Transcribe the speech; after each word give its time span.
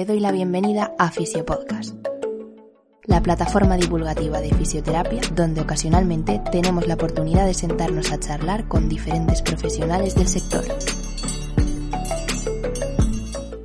te 0.00 0.06
doy 0.06 0.20
la 0.20 0.32
bienvenida 0.32 0.94
a 0.98 1.10
Fisiopodcast, 1.10 1.94
la 3.04 3.22
plataforma 3.22 3.76
divulgativa 3.76 4.40
de 4.40 4.48
fisioterapia 4.54 5.20
donde 5.34 5.60
ocasionalmente 5.60 6.40
tenemos 6.50 6.86
la 6.86 6.94
oportunidad 6.94 7.44
de 7.44 7.52
sentarnos 7.52 8.10
a 8.10 8.18
charlar 8.18 8.66
con 8.66 8.88
diferentes 8.88 9.42
profesionales 9.42 10.14
del 10.14 10.26
sector. 10.26 10.64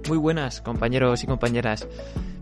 Muy 0.10 0.18
buenas 0.18 0.60
compañeros 0.60 1.24
y 1.24 1.28
compañeras. 1.28 1.88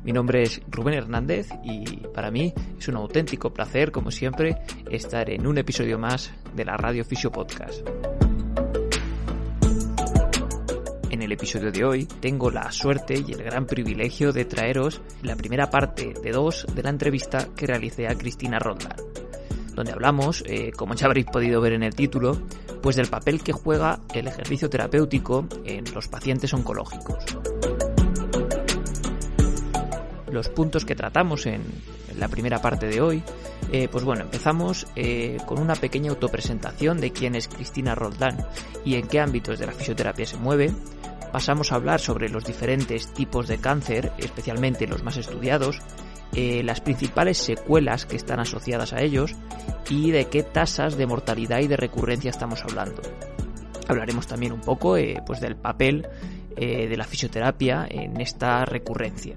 Mi 0.04 0.12
nombre 0.12 0.42
es 0.42 0.60
Rubén 0.70 0.96
Hernández 0.96 1.50
y 1.64 1.98
para 2.16 2.32
mí 2.32 2.52
es 2.80 2.88
un 2.88 2.96
auténtico 2.96 3.54
placer, 3.54 3.92
como 3.92 4.10
siempre, 4.10 4.58
estar 4.90 5.30
en 5.30 5.46
un 5.46 5.60
episodio 5.60 6.00
más 6.00 6.32
de 6.56 6.66
la 6.66 6.78
Radio 6.78 7.06
Fisio 7.06 7.32
Podcast. 7.32 7.88
El 11.24 11.32
episodio 11.32 11.72
de 11.72 11.86
hoy 11.86 12.06
tengo 12.06 12.52
la 12.52 12.72
suerte 12.72 13.24
y 13.26 13.32
el 13.32 13.44
gran 13.44 13.66
privilegio 13.66 14.32
de 14.32 14.46
traeros 14.46 15.02
la 15.22 15.36
primera 15.36 15.70
parte 15.70 16.14
de 16.22 16.32
dos 16.32 16.66
de 16.74 16.84
la 16.84 16.90
entrevista 16.90 17.48
que 17.56 17.66
realicé 17.66 18.08
a 18.08 18.16
Cristina 18.16 18.60
Ronda, 18.60 18.96
donde 19.74 19.94
hablamos, 19.94 20.44
eh, 20.46 20.72
como 20.76 20.96
ya 20.96 21.08
habréis 21.08 21.28
podido 21.28 21.62
ver 21.62 21.74
en 21.74 21.84
el 21.84 21.96
título, 21.96 22.42
pues 22.82 22.96
del 22.96 23.08
papel 23.08 23.42
que 23.42 23.54
juega 23.54 24.02
el 24.14 24.28
ejercicio 24.28 24.70
terapéutico 24.70 25.48
en 25.66 25.86
los 25.94 26.08
pacientes 26.08 26.54
oncológicos 26.54 27.38
los 30.34 30.50
puntos 30.50 30.84
que 30.84 30.96
tratamos 30.96 31.46
en, 31.46 31.62
la 32.18 32.28
primera 32.28 32.62
parte 32.62 32.88
de 32.88 33.02
hoy, 33.02 33.24
eh, 33.72 33.88
pues 33.92 34.04
bueno, 34.04 34.22
empezamos 34.22 34.86
eh, 34.96 35.38
con 35.48 35.60
una 35.60 35.76
pequeña 35.76 36.12
autopresentación 36.12 37.02
de 37.02 37.12
quién 37.12 37.36
es 37.36 37.48
Cristina 37.48 37.96
Roldán 37.96 38.46
y 38.86 38.96
en 38.96 39.08
qué 39.08 39.20
ámbitos 39.20 39.58
de 39.58 39.66
la 39.66 39.72
fisioterapia 39.72 40.26
se 40.26 40.38
mueve. 40.38 40.72
Pasamos 41.34 41.72
a 41.72 41.76
hablar 41.76 42.00
sobre 42.00 42.30
los 42.30 42.46
diferentes 42.46 43.12
tipos 43.12 43.48
de 43.48 43.58
cáncer, 43.58 44.12
especialmente 44.20 44.86
los 44.86 45.04
más 45.04 45.18
estudiados, 45.18 45.80
eh, 46.34 46.62
las 46.64 46.80
principales 46.80 47.40
secuelas 47.40 48.06
que 48.06 48.16
están 48.16 48.40
asociadas 48.40 48.94
a 48.94 49.02
ellos 49.02 49.34
y 49.90 50.12
de 50.12 50.26
qué 50.26 50.44
tasas 50.44 50.96
de 50.96 51.08
mortalidad 51.08 51.60
y 51.62 51.68
de 51.68 51.76
recurrencia 51.76 52.30
estamos 52.30 52.64
hablando. 52.64 53.02
Hablaremos 53.88 54.28
también 54.28 54.54
un 54.54 54.62
poco 54.62 54.96
pues 55.26 55.42
del 55.42 55.56
papel 55.56 56.08
de 56.56 56.96
la 56.96 57.04
fisioterapia 57.04 57.88
en 57.90 58.22
esta 58.22 58.64
recurrencia. 58.64 59.36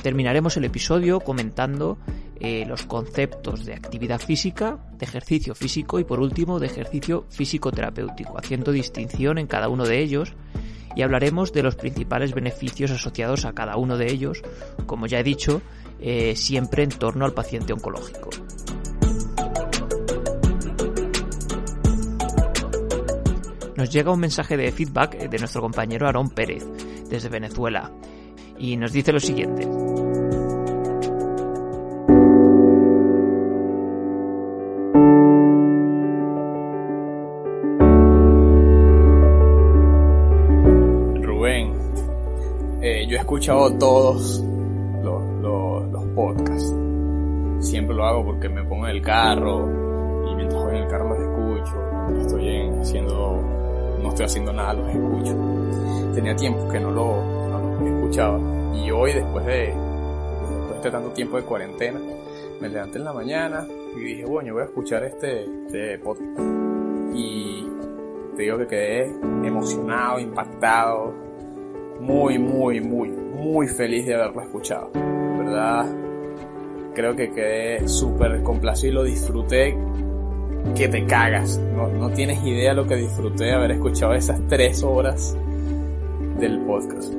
Terminaremos 0.00 0.56
el 0.56 0.64
episodio 0.64 1.18
comentando 1.18 1.98
eh, 2.40 2.64
los 2.66 2.84
conceptos 2.84 3.64
de 3.64 3.74
actividad 3.74 4.20
física, 4.20 4.78
de 4.98 5.06
ejercicio 5.06 5.54
físico 5.54 5.98
y 5.98 6.04
por 6.04 6.20
último 6.20 6.58
de 6.58 6.66
ejercicio 6.66 7.26
físico 7.30 7.70
terapéutico, 7.70 8.36
haciendo 8.38 8.72
distinción 8.72 9.38
en 9.38 9.46
cada 9.46 9.68
uno 9.68 9.84
de 9.84 10.00
ellos 10.00 10.34
y 10.96 11.02
hablaremos 11.02 11.52
de 11.52 11.62
los 11.62 11.76
principales 11.76 12.34
beneficios 12.34 12.90
asociados 12.90 13.44
a 13.44 13.52
cada 13.52 13.76
uno 13.76 13.96
de 13.96 14.12
ellos, 14.12 14.42
como 14.86 15.06
ya 15.06 15.20
he 15.20 15.24
dicho, 15.24 15.62
eh, 16.00 16.34
siempre 16.36 16.82
en 16.82 16.90
torno 16.90 17.24
al 17.24 17.34
paciente 17.34 17.72
oncológico. 17.72 18.30
Nos 23.76 23.90
llega 23.90 24.12
un 24.12 24.20
mensaje 24.20 24.56
de 24.56 24.70
feedback 24.70 25.28
de 25.28 25.38
nuestro 25.38 25.60
compañero 25.60 26.06
Aarón 26.06 26.30
Pérez, 26.30 26.64
desde 27.08 27.28
Venezuela, 27.28 27.92
y 28.58 28.76
nos 28.76 28.92
dice 28.92 29.12
lo 29.12 29.20
siguiente. 29.20 29.66
Escuchado 43.44 43.78
todos 43.78 44.42
los, 45.02 45.22
los, 45.42 46.04
podcasts. 46.14 46.74
Siempre 47.60 47.94
lo 47.94 48.04
hago 48.04 48.24
porque 48.24 48.48
me 48.48 48.64
pongo 48.64 48.86
en 48.86 48.96
el 48.96 49.02
carro 49.02 49.68
y 50.30 50.34
mientras 50.34 50.62
voy 50.62 50.76
en 50.76 50.82
el 50.82 50.88
carro 50.88 51.08
los 51.10 51.18
escucho. 51.18 52.20
Estoy 52.20 52.70
haciendo, 52.80 53.42
no 54.00 54.08
estoy 54.08 54.24
haciendo 54.24 54.52
nada, 54.52 54.72
los 54.72 54.88
escucho. 54.88 56.14
Tenía 56.14 56.34
tiempo 56.36 56.68
que 56.68 56.80
no 56.80 56.90
lo, 56.90 57.22
no 57.80 57.86
escuchaba. 57.86 58.40
Y 58.76 58.90
hoy, 58.90 59.12
después 59.12 59.44
de, 59.44 59.74
después 60.60 60.82
de 60.82 60.90
tanto 60.90 61.10
tiempo 61.10 61.36
de 61.36 61.42
cuarentena, 61.42 62.00
me 62.62 62.68
levanté 62.70 62.98
en 62.98 63.04
la 63.04 63.12
mañana 63.12 63.66
y 63.94 64.00
dije, 64.00 64.24
bueno, 64.24 64.54
voy 64.54 64.62
a 64.62 64.66
escuchar 64.66 65.04
este, 65.04 65.44
este 65.66 65.98
podcast. 65.98 66.40
Y 67.12 67.66
te 68.36 68.42
digo 68.42 68.56
que 68.56 68.66
quedé 68.68 69.04
emocionado, 69.46 70.18
impactado, 70.18 71.12
muy, 72.00 72.38
muy, 72.38 72.80
muy, 72.80 73.23
muy 73.44 73.68
feliz 73.68 74.06
de 74.06 74.14
haberlo 74.14 74.40
escuchado. 74.40 74.90
¿Verdad? 74.94 75.86
Creo 76.94 77.14
que 77.14 77.30
quedé 77.30 77.86
súper 77.88 78.42
complacido 78.42 78.90
y 78.90 78.94
lo 78.94 79.04
disfruté 79.04 79.76
que 80.74 80.88
te 80.88 81.04
cagas. 81.04 81.58
No, 81.58 81.88
no 81.88 82.10
tienes 82.10 82.42
idea 82.44 82.72
lo 82.72 82.86
que 82.86 82.96
disfruté 82.96 83.44
de 83.44 83.52
haber 83.52 83.72
escuchado 83.72 84.14
esas 84.14 84.40
tres 84.48 84.82
horas 84.82 85.36
del 86.38 86.60
podcast. 86.60 87.12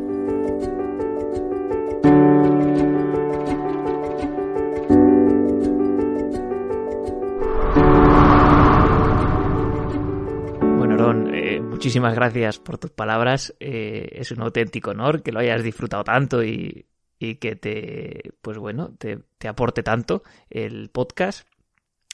Muchísimas 11.76 12.16
gracias 12.16 12.58
por 12.58 12.78
tus 12.78 12.92
palabras. 12.92 13.54
Eh, 13.60 14.08
es 14.14 14.32
un 14.32 14.42
auténtico 14.42 14.92
honor 14.92 15.22
que 15.22 15.34
lo 15.34 15.40
hayas 15.40 15.62
disfrutado 15.62 16.06
tanto 16.06 16.42
y, 16.42 16.86
que 17.20 17.58
te, 17.58 18.32
pues 18.42 18.58
bueno, 18.58 18.96
te, 18.98 19.20
aporte 19.48 19.84
tanto 19.84 20.24
el 20.50 20.90
podcast. 20.90 21.46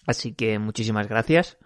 Así 0.08 0.34
que 0.34 0.58
muchísimas 0.58 1.08
gracias. 1.08 1.60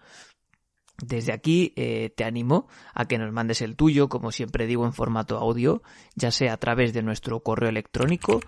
Desde 1.01 1.31
aquí 1.31 1.71
eh, 1.77 2.11
te 2.15 2.25
animo 2.25 2.67
a 2.93 3.05
que 3.05 3.17
nos 3.17 3.31
mandes 3.31 3.61
el 3.61 3.77
tuyo, 3.77 4.09
como 4.09 4.31
siempre 4.31 4.67
digo, 4.67 4.85
en 4.85 4.91
formato 4.91 5.37
audio, 5.37 5.81
ya 6.15 6.31
sea 6.31 6.51
a 6.53 6.57
través 6.57 6.91
de 6.91 7.01
nuestro 7.01 7.43
correo 7.43 7.69
electrónico 7.69 8.41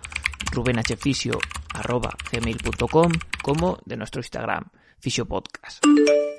rubenhfisio.gmail.com 0.52 3.12
como 3.42 3.78
de 3.86 3.96
nuestro 3.96 4.20
Instagram, 4.20 4.64
Fisiopodcast. 4.98 5.82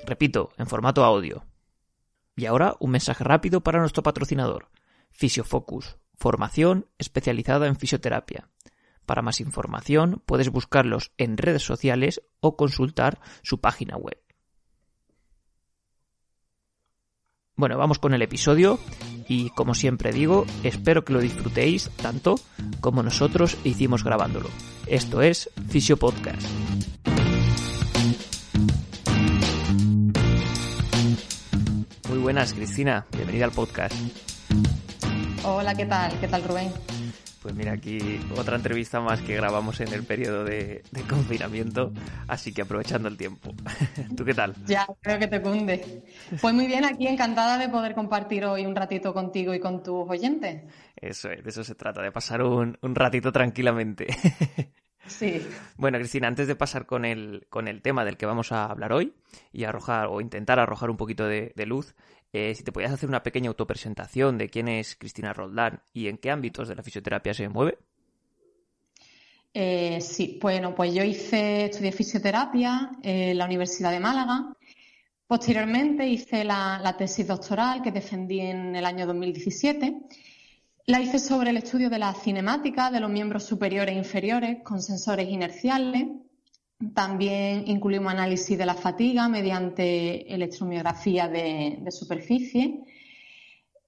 Repito, 0.06 0.52
en 0.58 0.68
formato 0.68 1.04
audio. 1.04 1.49
Y 2.40 2.46
ahora 2.46 2.78
un 2.80 2.92
mensaje 2.92 3.22
rápido 3.26 3.60
para 3.60 3.82
nuestro 3.82 4.02
patrocinador, 4.02 4.70
Fisiofocus, 5.12 5.98
formación 6.16 6.86
especializada 6.98 7.68
en 7.68 7.76
fisioterapia. 7.76 8.48
Para 9.06 9.22
más 9.22 9.42
información 9.42 10.24
puedes 10.26 10.48
buscarlos 10.48 11.12
en 11.18 11.36
redes 11.36 11.64
sociales 11.64 12.22
o 12.40 12.56
consultar 12.56 13.20
su 13.44 13.60
página 13.60 13.98
web. 13.98 14.18
Bueno, 17.56 17.78
vamos 17.78 18.00
con 18.00 18.14
el 18.14 18.22
episodio 18.22 18.80
y 19.28 19.50
como 19.50 19.74
siempre 19.74 20.14
digo, 20.14 20.46
espero 20.64 21.04
que 21.04 21.12
lo 21.12 21.20
disfrutéis 21.20 21.90
tanto 22.02 22.36
como 22.80 23.04
nosotros 23.04 23.58
hicimos 23.66 24.06
grabándolo. 24.06 24.48
Esto 24.88 25.22
es 25.22 25.50
Fisio 25.68 25.98
buenas, 32.30 32.54
Cristina. 32.54 33.08
Bienvenida 33.12 33.46
al 33.46 33.52
podcast. 33.52 33.96
Hola, 35.44 35.74
¿qué 35.74 35.88
tal? 35.88 36.12
¿Qué 36.20 36.28
tal, 36.28 36.44
Rubén? 36.44 36.72
Pues 37.42 37.56
mira, 37.56 37.72
aquí 37.72 38.20
otra 38.38 38.56
entrevista 38.56 39.02
más 39.02 39.20
que 39.22 39.36
grabamos 39.36 39.82
en 39.82 39.92
el 39.92 40.04
periodo 40.04 40.44
de, 40.44 40.84
confinamiento, 41.10 41.92
así 42.28 42.54
que 42.54 42.62
aprovechando 42.62 43.08
el 43.08 43.18
tiempo. 43.18 43.52
¿Tú 44.16 44.24
qué 44.24 44.36
tal? 44.36 44.54
Ya, 44.68 44.86
creo 45.02 45.18
que 45.18 45.26
te 45.26 45.42
cunde. 45.42 46.04
Pues 46.40 46.54
muy 46.54 46.68
bien, 46.68 46.86
aquí 46.86 47.08
encantada 47.08 47.58
de 47.58 47.68
poder 47.68 47.96
compartir 47.96 48.46
hoy 48.46 48.64
un 48.68 48.76
ratito 48.76 49.12
contigo 49.12 49.56
y 49.56 49.60
con 49.60 49.82
tus 49.82 50.08
oyentes. 50.08 50.72
Eso 50.98 51.32
es, 51.32 51.44
de 51.44 51.50
eso 51.50 51.64
se 51.64 51.74
trata, 51.74 52.04
de 52.04 52.12
pasar 52.12 52.44
un, 52.44 52.78
un 52.80 52.94
ratito 52.94 53.32
tranquilamente. 53.32 54.06
Sí. 55.10 55.46
Bueno, 55.76 55.98
Cristina, 55.98 56.28
antes 56.28 56.48
de 56.48 56.56
pasar 56.56 56.86
con 56.86 57.04
el, 57.04 57.48
con 57.50 57.68
el 57.68 57.82
tema 57.82 58.06
del 58.06 58.18
que 58.18 58.26
vamos 58.26 58.52
a 58.52 58.66
hablar 58.66 58.94
hoy 58.94 59.14
y 59.52 59.64
arrojar 59.64 60.08
o 60.08 60.22
intentar 60.22 60.60
arrojar 60.60 60.90
un 60.90 60.98
poquito 60.98 61.26
de, 61.26 61.54
luz, 61.66 61.96
eh, 62.34 62.54
si 62.56 62.64
te 62.64 62.72
podías 62.72 62.92
hacer 62.92 63.10
una 63.10 63.24
pequeña 63.24 63.50
autopresentación 63.50 64.38
de 64.38 64.50
quién 64.50 64.68
es 64.68 64.96
Cristina 64.96 65.34
Roldán 65.34 65.82
y 65.94 66.08
en 66.08 66.18
qué 66.18 66.32
ámbitos 66.32 66.68
de 66.68 66.76
la 66.76 66.84
fisioterapia 66.84 67.34
se 67.34 67.50
mueve. 67.50 67.78
Eh, 69.54 70.00
sí, 70.02 70.38
bueno, 70.42 70.76
pues 70.76 70.94
yo 70.94 71.04
hice, 71.04 71.66
estudié 71.66 71.92
fisioterapia 71.92 72.92
en 73.02 73.38
la 73.38 73.46
Universidad 73.46 73.92
de 73.92 74.00
Málaga. 74.00 74.54
Posteriormente 75.26 76.08
hice 76.08 76.44
la, 76.44 76.80
la 76.84 76.96
tesis 76.96 77.28
doctoral 77.28 77.82
que 77.82 77.92
defendí 77.92 78.40
en 78.42 78.76
el 78.76 78.86
año 78.86 79.08
2017 79.08 80.02
la 80.90 81.00
hice 81.00 81.20
sobre 81.20 81.52
el 81.52 81.58
estudio 81.58 81.88
de 81.88 82.00
la 82.00 82.16
cinemática 82.16 82.90
de 82.90 83.00
los 83.00 83.12
miembros 83.12 83.44
superiores 83.44 83.94
e 83.94 84.00
inferiores 84.00 84.64
con 84.64 84.82
sensores 84.82 85.30
inerciales. 85.30 86.08
También 86.94 87.66
incluimos 87.68 88.14
análisis 88.14 88.58
de 88.58 88.66
la 88.66 88.74
fatiga 88.74 89.28
mediante 89.28 90.34
electromiografía 90.34 91.28
de, 91.28 91.86
superficie. 91.92 92.86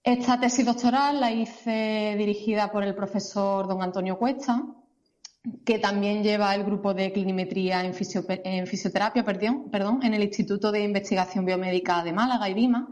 Esta 0.04 0.38
tesis 0.38 0.66
doctoral 0.66 1.22
la 1.22 1.32
hice 1.32 2.16
dirigida 2.18 2.70
por 2.70 2.84
el 2.84 2.94
profesor 2.94 3.66
don 3.70 3.82
Antonio 3.82 4.18
Cuesta, 4.18 4.66
que 5.64 5.80
también 5.80 6.22
lleva 6.22 6.54
el 6.54 6.66
grupo 6.66 6.94
de 6.94 7.14
clinimetría 7.14 7.82
en, 7.86 7.94
fisioterapia 7.94 9.24
perdón, 9.24 10.02
en 10.04 10.14
el 10.14 10.24
Instituto 10.24 10.70
de 10.70 10.84
Investigación 10.84 11.46
Biomédica 11.46 12.04
de 12.04 12.12
Málaga, 12.12 12.50
IBIMA, 12.50 12.90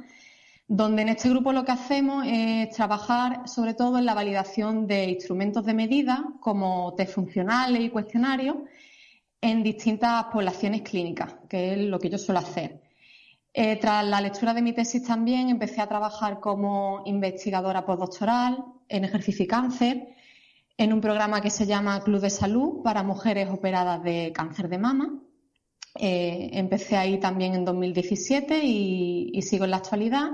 donde 0.65 1.01
en 1.01 1.09
este 1.09 1.29
grupo 1.29 1.51
lo 1.51 1.65
que 1.65 1.73
hacemos 1.73 2.23
es 2.25 2.69
trabajar 2.69 3.49
sobre 3.49 3.73
todo 3.73 3.97
en 3.97 4.05
la 4.05 4.13
validación 4.13 4.87
de 4.87 5.09
instrumentos 5.09 5.65
de 5.65 5.73
medida 5.73 6.23
como 6.39 6.93
test 6.95 7.15
funcionales 7.15 7.81
y 7.81 7.89
cuestionarios 7.89 8.55
en 9.41 9.63
distintas 9.63 10.25
poblaciones 10.25 10.81
clínicas, 10.81 11.35
que 11.49 11.73
es 11.73 11.77
lo 11.79 11.99
que 11.99 12.09
yo 12.09 12.17
suelo 12.17 12.39
hacer. 12.39 12.81
Eh, 13.53 13.77
tras 13.77 14.05
la 14.05 14.21
lectura 14.21 14.53
de 14.53 14.61
mi 14.61 14.73
tesis 14.73 15.03
también 15.03 15.49
empecé 15.49 15.81
a 15.81 15.87
trabajar 15.87 16.39
como 16.39 17.01
investigadora 17.05 17.85
postdoctoral 17.85 18.63
en 18.87 19.05
ejercicio 19.05 19.43
y 19.43 19.47
cáncer 19.47 20.07
en 20.77 20.93
un 20.93 21.01
programa 21.01 21.41
que 21.41 21.49
se 21.49 21.65
llama 21.65 22.01
Club 22.03 22.21
de 22.21 22.29
Salud 22.29 22.83
para 22.83 23.03
mujeres 23.03 23.49
operadas 23.49 24.03
de 24.03 24.31
cáncer 24.33 24.69
de 24.69 24.77
mama. 24.77 25.19
Eh, 25.95 26.51
empecé 26.53 26.95
ahí 26.95 27.19
también 27.19 27.53
en 27.55 27.65
2017 27.65 28.61
y, 28.63 29.41
sigo 29.41 29.65
en 29.65 29.71
la 29.71 29.77
actualidad. 29.77 30.29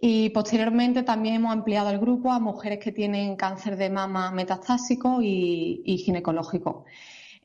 Y 0.00 0.30
posteriormente 0.30 1.04
también 1.04 1.36
hemos 1.36 1.52
ampliado 1.52 1.90
el 1.90 2.00
grupo 2.00 2.32
a 2.32 2.40
mujeres 2.40 2.80
que 2.80 2.90
tienen 2.90 3.36
cáncer 3.36 3.76
de 3.76 3.90
mama 3.90 4.32
metastásico 4.32 5.20
y 5.22 6.02
ginecológico. 6.04 6.86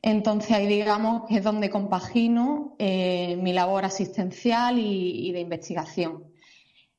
Entonces 0.02 0.52
ahí 0.52 0.66
digamos 0.66 1.26
que 1.28 1.38
es 1.38 1.44
donde 1.44 1.70
compagino 1.70 2.76
eh, 2.78 3.36
mi 3.42 3.52
labor 3.52 3.84
asistencial 3.84 4.78
y, 4.78 5.32
de 5.32 5.40
investigación. 5.40 6.24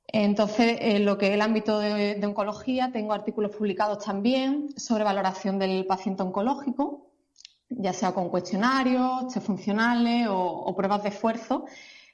Entonces, 0.08 0.78
en 0.82 1.06
lo 1.06 1.18
que 1.18 1.28
es 1.28 1.34
el 1.34 1.42
ámbito 1.42 1.80
de, 1.80 2.20
oncología, 2.26 2.92
tengo 2.92 3.14
artículos 3.14 3.56
publicados 3.56 4.04
también 4.04 4.70
sobre 4.76 5.04
valoración 5.04 5.60
del 5.60 5.86
paciente 5.86 6.24
oncológico, 6.24 7.12
ya 7.70 7.94
sea 7.94 8.12
con 8.14 8.30
cuestionarios, 8.30 9.32
test 9.32 9.46
funcionales 9.46 10.28
o, 10.30 10.74
pruebas 10.76 11.04
de 11.04 11.10
esfuerzo, 11.10 11.66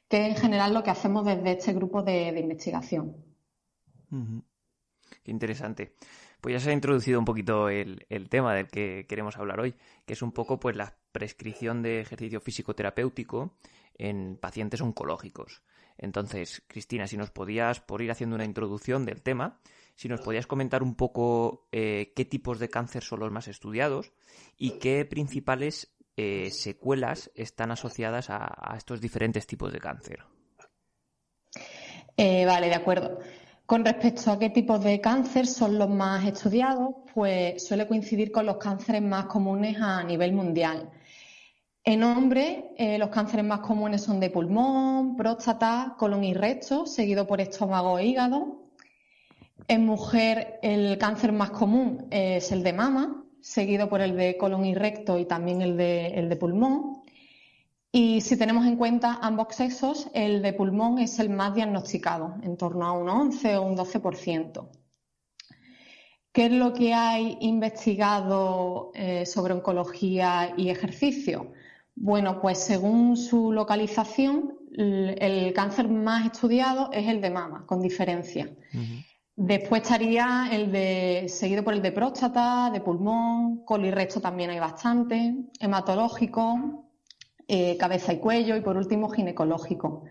que 0.10 0.28
es 0.28 0.36
en 0.36 0.36
general 0.36 0.74
lo 0.74 0.84
que 0.84 0.92
hacemos 0.92 1.26
desde 1.26 1.54
este 1.54 1.74
grupo 1.74 2.04
de, 2.04 2.38
investigación. 2.38 3.16
Qué 5.24 5.32
interesante. 5.32 5.94
Pues 6.46 6.54
ya 6.54 6.60
se 6.60 6.70
ha 6.70 6.74
introducido 6.74 7.18
un 7.18 7.26
poquito 7.26 7.70
el, 7.70 8.06
tema 8.30 8.54
del 8.54 8.68
que 8.68 9.08
queremos 9.10 9.36
hablar 9.36 9.60
hoy, 9.60 9.74
que 10.06 10.14
es 10.14 10.22
un 10.22 10.32
poco 10.32 10.60
pues 10.60 10.76
la 10.76 10.96
prescripción 11.12 11.82
de 11.82 12.02
ejercicio 12.02 12.40
físico 12.40 12.76
terapéutico 12.76 13.58
en 13.98 14.38
pacientes 14.38 14.80
oncológicos. 14.80 15.64
Entonces, 15.98 16.62
Cristina, 16.68 17.08
si 17.08 17.18
nos 17.18 17.32
podías, 17.32 17.80
por 17.80 18.04
ir 18.04 18.12
haciendo 18.12 18.36
una 18.36 18.46
introducción 18.46 19.08
del 19.08 19.24
tema, 19.24 19.60
si 19.96 20.08
nos 20.08 20.22
podías 20.22 20.46
comentar 20.46 20.84
un 20.84 20.94
poco 20.94 21.68
eh, 21.72 22.14
qué 22.16 22.26
tipos 22.26 22.60
de 22.60 22.70
cáncer 22.70 23.02
son 23.02 23.22
los 23.22 23.32
más 23.32 23.48
estudiados 23.48 24.14
y 24.56 24.78
qué 24.78 25.04
principales 25.04 25.98
eh, 26.16 26.52
secuelas 26.52 27.32
están 27.34 27.72
asociadas 27.72 28.30
a, 28.30 28.76
estos 28.78 29.02
diferentes 29.02 29.48
tipos 29.48 29.74
de 29.74 29.80
cáncer. 29.80 30.20
Eh, 32.18 32.46
vale, 32.46 32.68
de 32.68 32.76
acuerdo. 32.76 33.20
Con 33.66 33.84
respecto 33.84 34.32
a 34.32 34.38
qué 34.38 34.52
tipos 34.52 34.84
de 34.84 35.02
cáncer 35.02 35.48
son 35.48 35.80
los 35.80 35.90
más 35.90 36.24
estudiados, 36.24 36.96
pues 37.16 37.66
suele 37.66 37.88
coincidir 37.88 38.32
con 38.32 38.46
los 38.46 38.58
cánceres 38.58 39.02
más 39.02 39.26
comunes 39.26 39.78
a 39.82 40.04
nivel 40.04 40.34
mundial. 40.34 40.92
En 41.84 42.04
hombres, 42.04 42.64
eh, 42.78 43.00
los 43.00 43.10
cánceres 43.10 43.44
más 43.44 43.62
comunes 43.62 44.04
son 44.04 44.20
de 44.20 44.30
pulmón, 44.30 45.16
próstata, 45.16 45.96
colon 45.98 46.24
y 46.24 46.36
recto, 46.36 46.86
seguido 46.86 47.26
por 47.26 47.42
estómago 47.42 47.98
e 47.98 48.06
hígado. 48.06 48.70
En 49.68 49.84
mujer, 49.84 50.60
el 50.62 51.00
cáncer 51.00 51.32
más 51.32 51.50
común 51.50 52.06
es 52.12 52.52
el 52.52 52.62
de 52.62 52.74
mama, 52.74 53.24
seguido 53.42 53.90
por 53.90 54.02
el 54.02 54.16
de 54.16 54.38
colon 54.38 54.64
y 54.66 54.76
recto 54.76 55.18
y 55.18 55.26
también 55.26 55.64
el 55.64 55.76
de, 55.76 56.08
el 56.08 56.30
de 56.30 56.36
pulmón. 56.36 57.02
Y 57.98 58.20
si 58.20 58.36
tenemos 58.36 58.66
en 58.66 58.76
cuenta 58.76 59.20
ambos 59.22 59.56
sexos, 59.56 60.10
el 60.14 60.42
de 60.42 60.52
pulmón 60.52 61.00
es 61.00 61.18
el 61.20 61.30
más 61.30 61.56
diagnosticado, 61.56 62.36
en 62.44 62.58
torno 62.58 62.86
a 62.86 62.92
un 62.92 63.08
11 63.08 63.56
o 63.56 63.62
un 63.62 63.78
12%. 63.78 64.68
¿Qué 66.34 66.48
es 66.48 66.52
lo 66.52 66.74
que 66.74 66.94
hay 66.94 67.38
investigado 67.40 68.92
eh, 68.96 69.26
sobre 69.26 69.54
oncología 69.54 70.54
y 70.58 70.68
ejercicio? 70.68 71.54
Bueno, 71.96 72.42
pues 72.42 72.58
según 72.58 73.16
su 73.16 73.54
localización, 73.54 74.56
el 74.78 75.54
cáncer 75.54 75.88
más 75.88 76.26
estudiado 76.26 76.90
es 76.92 77.08
el 77.08 77.22
de 77.22 77.30
mama, 77.30 77.66
con 77.66 77.80
diferencia. 77.80 78.54
Después 79.38 79.84
estaría 79.84 80.50
el 80.52 80.70
de, 80.70 81.28
seguido 81.30 81.64
por 81.64 81.74
el 81.74 81.82
de 81.82 81.94
próstata, 81.94 82.70
de 82.74 82.82
pulmón, 82.82 83.64
colirrecto 83.64 84.20
también 84.20 84.50
hay 84.50 84.60
bastante, 84.60 85.34
hematológico, 85.62 86.85
eh, 87.48 87.78
cabeza 87.78 88.12
y 88.12 88.18
cuello 88.18 88.56
y 88.56 88.62
por 88.62 88.76
último 88.76 89.10
ginecológico. 89.10 90.06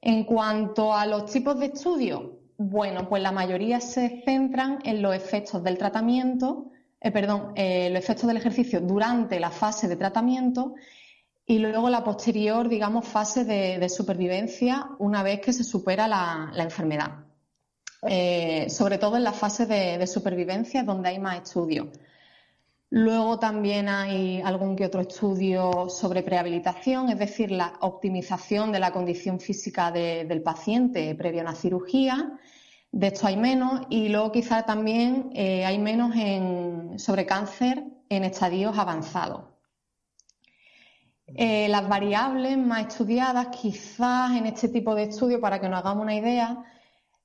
En 0.00 0.24
cuanto 0.24 0.94
a 0.94 1.04
los 1.06 1.30
tipos 1.30 1.58
de 1.58 1.66
estudio, 1.66 2.38
bueno, 2.56 3.08
pues 3.08 3.22
la 3.22 3.32
mayoría 3.32 3.80
se 3.80 4.22
centran 4.24 4.78
en 4.84 5.02
los 5.02 5.14
efectos 5.14 5.62
del 5.62 5.76
tratamiento, 5.76 6.70
eh, 7.00 7.10
perdón, 7.10 7.52
eh, 7.54 7.90
los 7.90 8.02
efectos 8.02 8.26
del 8.28 8.38
ejercicio 8.38 8.80
durante 8.80 9.38
la 9.40 9.50
fase 9.50 9.88
de 9.88 9.96
tratamiento 9.96 10.74
y 11.44 11.58
luego 11.58 11.90
la 11.90 12.02
posterior, 12.02 12.68
digamos, 12.68 13.06
fase 13.06 13.44
de, 13.44 13.86
supervivencia 13.90 14.88
una 14.98 15.22
vez 15.22 15.40
que 15.40 15.52
se 15.52 15.64
supera 15.64 16.08
la, 16.08 16.50
enfermedad. 16.56 17.26
sobre 18.68 18.98
todo 18.98 19.16
en 19.16 19.24
la 19.24 19.32
fase 19.32 19.66
de, 19.66 19.98
de 19.98 20.06
supervivencia 20.06 20.82
donde 20.82 21.10
hay 21.10 21.18
más 21.18 21.42
estudios. 21.42 21.88
Luego 22.96 23.40
también 23.40 23.88
hay 23.88 24.40
algún 24.40 24.76
que 24.76 24.86
otro 24.86 25.00
estudio 25.00 25.88
sobre 25.88 26.22
prehabilitación, 26.22 27.08
es 27.10 27.18
decir, 27.18 27.50
la 27.50 27.72
optimización 27.80 28.70
de 28.70 28.78
la 28.78 28.92
condición 28.92 29.40
física 29.40 29.90
del 29.90 30.42
paciente 30.42 31.12
previo 31.16 31.40
a 31.40 31.42
una 31.42 31.56
cirugía. 31.56 32.38
De 32.92 33.08
esto 33.08 33.26
hay 33.26 33.36
menos 33.36 33.80
y 33.90 34.10
luego 34.10 34.30
quizá 34.30 34.62
también 34.62 35.30
eh, 35.34 35.64
hay 35.64 35.76
menos 35.76 36.14
en, 36.14 36.96
sobre 36.96 37.26
cáncer 37.26 37.82
en 38.08 38.22
estadios 38.22 38.78
avanzados. 38.78 39.42
Eh, 41.26 41.66
las 41.70 41.88
variables 41.88 42.56
más 42.56 42.86
estudiadas 42.86 43.48
quizás 43.48 44.36
en 44.36 44.46
este 44.46 44.68
tipo 44.68 44.94
de 44.94 45.02
estudio, 45.02 45.40
para 45.40 45.60
que 45.60 45.68
nos 45.68 45.80
hagamos 45.80 46.04
una 46.04 46.14
idea, 46.14 46.62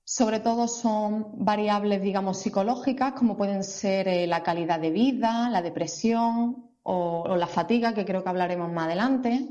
sobre 0.09 0.39
todo 0.39 0.67
son 0.67 1.45
variables, 1.45 2.01
digamos, 2.01 2.39
psicológicas, 2.39 3.13
como 3.13 3.37
pueden 3.37 3.63
ser 3.63 4.07
eh, 4.07 4.25
la 4.25 4.41
calidad 4.41 4.79
de 4.79 4.89
vida, 4.89 5.51
la 5.51 5.61
depresión 5.61 6.71
o, 6.81 7.35
la 7.37 7.45
fatiga, 7.45 7.93
que 7.93 8.05
creo 8.05 8.23
que 8.23 8.29
hablaremos 8.29 8.71
más 8.71 8.87
adelante. 8.87 9.49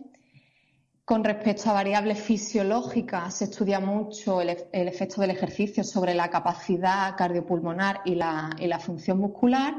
Con 1.05 1.23
respecto 1.23 1.71
a 1.71 1.75
variables 1.75 2.21
fisiológicas, 2.21 3.35
se 3.35 3.45
estudia 3.45 3.79
mucho 3.79 4.41
el, 4.41 4.49
efecto 4.73 5.21
del 5.21 5.31
ejercicio 5.31 5.85
sobre 5.85 6.13
la 6.13 6.29
capacidad 6.29 7.17
cardiopulmonar 7.17 8.01
y 8.05 8.17
la, 8.17 8.81
función 8.81 9.21
muscular. 9.21 9.77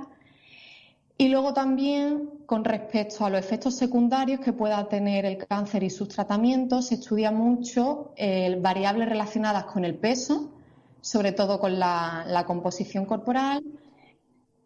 Y 1.17 1.27
luego 1.27 1.53
también, 1.53 2.29
con 2.45 2.63
respecto 2.63 3.25
a 3.25 3.29
los 3.29 3.41
efectos 3.41 3.75
secundarios 3.75 4.39
que 4.39 4.53
pueda 4.53 4.87
tener 4.87 5.25
el 5.25 5.45
cáncer 5.45 5.83
y 5.83 5.89
sus 5.89 6.07
tratamientos, 6.07 6.87
se 6.87 6.95
estudia 6.95 7.31
mucho 7.31 8.13
eh, 8.15 8.57
variables 8.61 9.09
relacionadas 9.09 9.65
con 9.65 9.83
el 9.83 9.95
peso, 9.95 10.53
sobre 11.01 11.31
todo 11.31 11.59
con 11.59 11.79
la, 11.79 12.43
composición 12.45 13.05
corporal. 13.05 13.63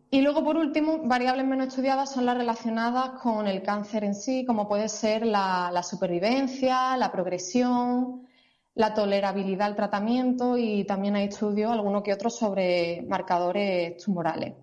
Y 0.09 0.21
luego, 0.21 0.43
por 0.43 0.57
último, 0.57 0.99
variables 1.05 1.45
menos 1.45 1.67
estudiadas 1.67 2.11
son 2.11 2.25
las 2.25 2.37
relacionadas 2.37 3.21
con 3.21 3.47
el 3.47 3.63
cáncer 3.63 4.03
en 4.03 4.13
sí, 4.13 4.45
como 4.45 4.67
puede 4.67 4.87
ser 4.89 5.25
la, 5.25 5.81
supervivencia, 5.83 6.95
la 6.97 7.11
progresión, 7.11 8.27
la 8.75 8.93
tolerabilidad 8.93 9.67
al 9.67 9.75
tratamiento 9.75 10.57
y 10.57 10.83
también 10.83 11.15
hay 11.15 11.27
estudios, 11.27 11.71
algunos 11.71 12.03
que 12.03 12.13
otros, 12.13 12.37
sobre 12.37 13.01
marcadores 13.03 14.03
tumorales. 14.03 14.53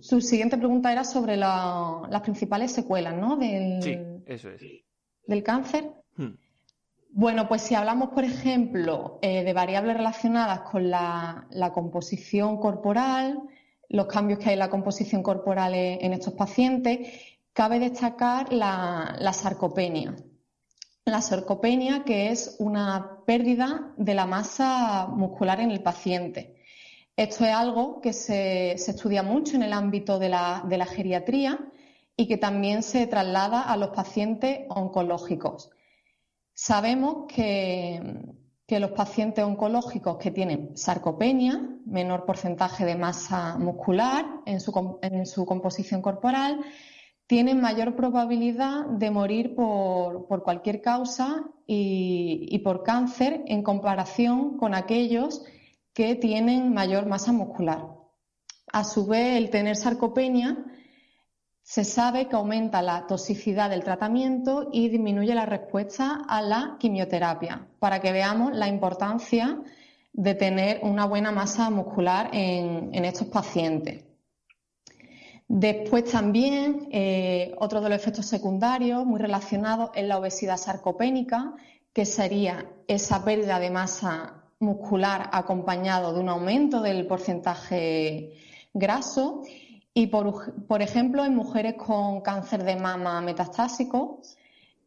Su 0.00 0.20
siguiente 0.22 0.56
pregunta 0.56 0.90
era 0.90 1.04
sobre 1.04 1.36
las 1.36 2.20
principales 2.22 2.72
secuelas, 2.72 3.14
¿no? 3.14 3.36
Del, 3.36 3.82
sí, 3.82 3.98
eso 4.26 4.48
es. 4.48 4.62
Del 5.26 5.42
cáncer. 5.42 5.92
Hmm. 6.16 6.32
Bueno, 7.10 7.48
pues 7.48 7.62
si 7.62 7.74
hablamos, 7.74 8.10
por 8.10 8.24
ejemplo, 8.24 9.18
eh, 9.22 9.42
de 9.42 9.52
variables 9.52 9.96
relacionadas 9.96 10.60
con 10.60 10.90
la, 10.90 11.46
composición 11.74 12.58
corporal, 12.58 13.40
los 13.88 14.06
cambios 14.06 14.38
que 14.38 14.50
hay 14.50 14.52
en 14.52 14.58
la 14.60 14.70
composición 14.70 15.22
corporal 15.22 15.74
en 15.74 16.12
estos 16.12 16.34
pacientes, 16.34 17.08
cabe 17.58 17.80
destacar 17.80 18.52
la, 18.52 19.32
sarcopenia. 19.32 20.14
La 21.06 21.20
sarcopenia, 21.20 22.04
que 22.04 22.30
es 22.30 22.54
una 22.60 23.24
pérdida 23.26 23.92
de 23.96 24.14
la 24.14 24.26
masa 24.26 25.08
muscular 25.08 25.58
en 25.60 25.72
el 25.72 25.82
paciente. 25.82 26.62
Esto 27.16 27.44
es 27.44 27.52
algo 27.52 28.00
que 28.00 28.12
se, 28.12 28.72
estudia 28.72 29.24
mucho 29.24 29.56
en 29.56 29.64
el 29.64 29.72
ámbito 29.72 30.20
de 30.20 30.28
la, 30.28 30.62
de 30.68 30.78
la 30.78 30.86
geriatría 30.86 31.58
y 32.16 32.28
que 32.28 32.36
también 32.36 32.84
se 32.84 33.08
traslada 33.08 33.62
a 33.62 33.76
los 33.76 33.88
pacientes 33.88 34.60
oncológicos. 34.68 35.70
Sabemos 36.60 37.26
que, 37.32 38.02
los 38.68 38.90
pacientes 38.90 39.44
oncológicos 39.44 40.18
que 40.18 40.32
tienen 40.32 40.76
sarcopenia, 40.76 41.56
menor 41.86 42.26
porcentaje 42.26 42.84
de 42.84 42.96
masa 42.96 43.56
muscular 43.58 44.26
en 44.44 44.58
su, 44.58 45.46
composición 45.46 46.02
corporal, 46.02 46.58
tienen 47.28 47.60
mayor 47.60 47.94
probabilidad 47.94 48.86
de 48.86 49.08
morir 49.12 49.54
por, 49.54 50.26
cualquier 50.42 50.82
causa 50.82 51.44
y, 51.64 52.58
por 52.64 52.82
cáncer 52.82 53.44
en 53.46 53.62
comparación 53.62 54.56
con 54.56 54.74
aquellos 54.74 55.44
que 55.94 56.16
tienen 56.16 56.74
mayor 56.74 57.06
masa 57.06 57.30
muscular. 57.30 57.86
A 58.72 58.82
su 58.82 59.06
vez, 59.06 59.36
el 59.36 59.50
tener 59.50 59.76
sarcopenia 59.76 60.56
se 61.68 61.84
sabe 61.84 62.28
que 62.28 62.36
aumenta 62.36 62.80
la 62.80 63.06
toxicidad 63.06 63.68
del 63.68 63.84
tratamiento 63.84 64.70
y 64.72 64.88
disminuye 64.88 65.34
la 65.34 65.44
respuesta 65.44 66.22
a 66.26 66.40
la 66.40 66.76
quimioterapia, 66.80 67.68
para 67.78 68.00
que 68.00 68.10
veamos 68.10 68.56
la 68.56 68.68
importancia 68.68 69.60
de 70.14 70.34
tener 70.34 70.80
una 70.82 71.04
buena 71.04 71.30
masa 71.30 71.68
muscular 71.68 72.30
en, 72.32 73.04
estos 73.04 73.28
pacientes. 73.28 74.02
Después 75.46 76.04
también, 76.04 76.88
eh, 76.90 77.54
otro 77.58 77.82
de 77.82 77.90
los 77.90 77.98
efectos 77.98 78.24
secundarios 78.24 79.04
muy 79.04 79.20
relacionados 79.20 79.90
es 79.94 80.06
la 80.06 80.16
obesidad 80.16 80.56
sarcopénica, 80.56 81.52
que 81.92 82.06
sería 82.06 82.64
esa 82.86 83.22
pérdida 83.26 83.60
de 83.60 83.68
masa 83.68 84.42
muscular 84.58 85.28
acompañado 85.34 86.14
de 86.14 86.20
un 86.20 86.30
aumento 86.30 86.80
del 86.80 87.06
porcentaje 87.06 88.32
graso 88.72 89.42
y, 90.00 90.06
por, 90.06 90.80
ejemplo, 90.80 91.24
en 91.24 91.34
mujeres 91.34 91.74
con 91.74 92.20
cáncer 92.20 92.62
de 92.62 92.76
mama 92.76 93.20
metastásico, 93.20 94.22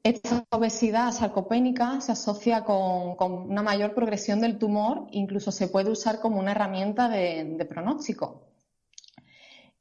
esta 0.03 0.45
obesidad 0.51 1.11
sarcopénica 1.11 1.99
se 1.99 2.13
asocia 2.13 2.63
con, 2.63 3.17
una 3.51 3.61
mayor 3.61 3.93
progresión 3.93 4.39
del 4.39 4.57
tumor, 4.57 5.07
incluso 5.11 5.51
se 5.51 5.67
puede 5.67 5.91
usar 5.91 6.21
como 6.21 6.39
una 6.39 6.51
herramienta 6.51 7.09
de, 7.09 7.67
pronóstico. 7.69 8.47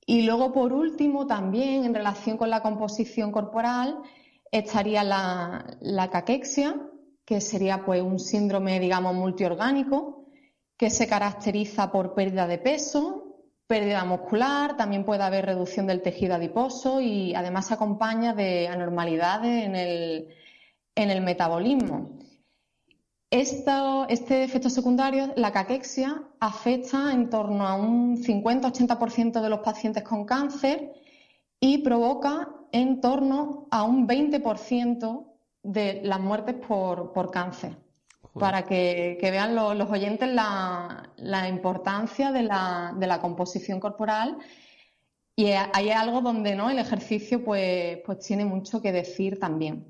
Y 0.04 0.22
luego, 0.22 0.52
por 0.52 0.72
último, 0.72 1.28
también 1.28 1.84
en 1.84 1.94
relación 1.94 2.36
con 2.36 2.50
la 2.50 2.60
composición 2.60 3.30
corporal, 3.30 4.00
estaría 4.50 5.04
la, 5.04 5.64
la 5.80 6.10
caquexia, 6.10 6.74
que 7.24 7.40
sería 7.40 7.84
pues, 7.84 8.02
un 8.02 8.18
síndrome, 8.18 8.80
digamos, 8.80 9.14
multiorgánico, 9.14 10.26
que 10.76 10.90
se 10.90 11.06
caracteriza 11.06 11.92
por 11.92 12.14
pérdida 12.14 12.48
de 12.48 12.58
peso, 12.58 13.19
pérdida 13.70 14.04
muscular, 14.04 14.76
también 14.76 15.04
puede 15.04 15.22
haber 15.22 15.46
reducción 15.46 15.86
del 15.86 16.02
tejido 16.02 16.34
adiposo 16.34 17.00
y 17.00 17.36
además 17.36 17.68
se 17.68 17.74
acompaña 17.74 18.34
de 18.34 18.66
anormalidades 18.66 19.64
en 19.64 19.76
el, 21.10 21.22
metabolismo. 21.22 22.18
este 23.30 24.42
efecto 24.42 24.68
secundario, 24.68 25.32
la 25.36 25.52
caquexia, 25.52 26.20
afecta 26.40 27.12
en 27.12 27.30
torno 27.30 27.64
a 27.64 27.76
un 27.76 28.16
50-80% 28.16 29.40
de 29.40 29.48
los 29.48 29.60
pacientes 29.60 30.02
con 30.02 30.24
cáncer 30.24 30.92
y 31.60 31.78
provoca 31.78 32.48
en 32.72 33.00
torno 33.00 33.68
a 33.70 33.84
un 33.84 34.08
20% 34.08 35.26
de 35.62 36.00
las 36.02 36.18
muertes 36.18 36.56
por 36.56 37.30
cáncer 37.30 37.76
para 38.38 38.64
que, 38.64 39.18
vean 39.20 39.54
los 39.54 39.90
oyentes 39.90 40.28
la, 40.32 41.48
importancia 41.48 42.32
de 42.32 42.42
la, 42.42 43.18
composición 43.20 43.80
corporal. 43.80 44.38
Y 45.36 45.46
hay 45.52 45.90
algo 45.90 46.20
donde 46.20 46.54
¿no? 46.54 46.70
el 46.70 46.78
ejercicio 46.78 47.42
pues, 47.42 47.98
pues 48.04 48.18
tiene 48.20 48.44
mucho 48.44 48.82
que 48.82 48.92
decir 48.92 49.38
también. 49.38 49.86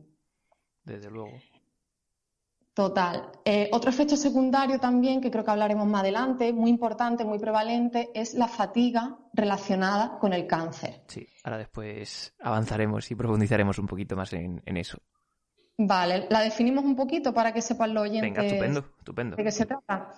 Desde 0.85 1.11
luego. 1.11 1.33
Total. 2.73 3.33
Eh, 3.45 3.69
otro 3.73 3.91
efecto 3.91 4.17
secundario 4.17 4.79
también, 4.79 5.21
que 5.21 5.31
creo 5.31 5.45
que 5.45 5.51
hablaremos 5.51 5.87
más 5.87 6.03
adelante, 6.03 6.53
muy 6.53 6.71
importante, 6.71 7.25
muy 7.25 7.39
prevalente, 7.39 8.11
es 8.15 8.35
la 8.35 8.47
fatiga 8.47 9.19
relacionada 9.33 10.19
con 10.19 10.33
el 10.33 10.47
cáncer. 10.47 11.03
Sí, 11.09 11.27
ahora 11.43 11.59
después 11.59 12.33
avanzaremos 12.41 13.11
y 13.11 13.17
profundizaremos 13.17 13.79
un 13.79 13.87
poquito 13.87 14.17
más 14.17 14.33
en 14.33 14.63
eso. 14.65 14.99
Vale, 15.83 16.27
la 16.29 16.41
definimos 16.43 16.85
un 16.85 16.95
poquito 16.95 17.33
para 17.33 17.55
que 17.55 17.63
sepan 17.63 17.95
los 17.95 18.03
oyentes 18.03 18.35
Venga, 18.35 18.45
estupendo, 18.45 18.85
estupendo. 18.99 19.37
de 19.37 19.45
qué 19.45 19.51
se 19.51 19.65
trata. 19.65 20.11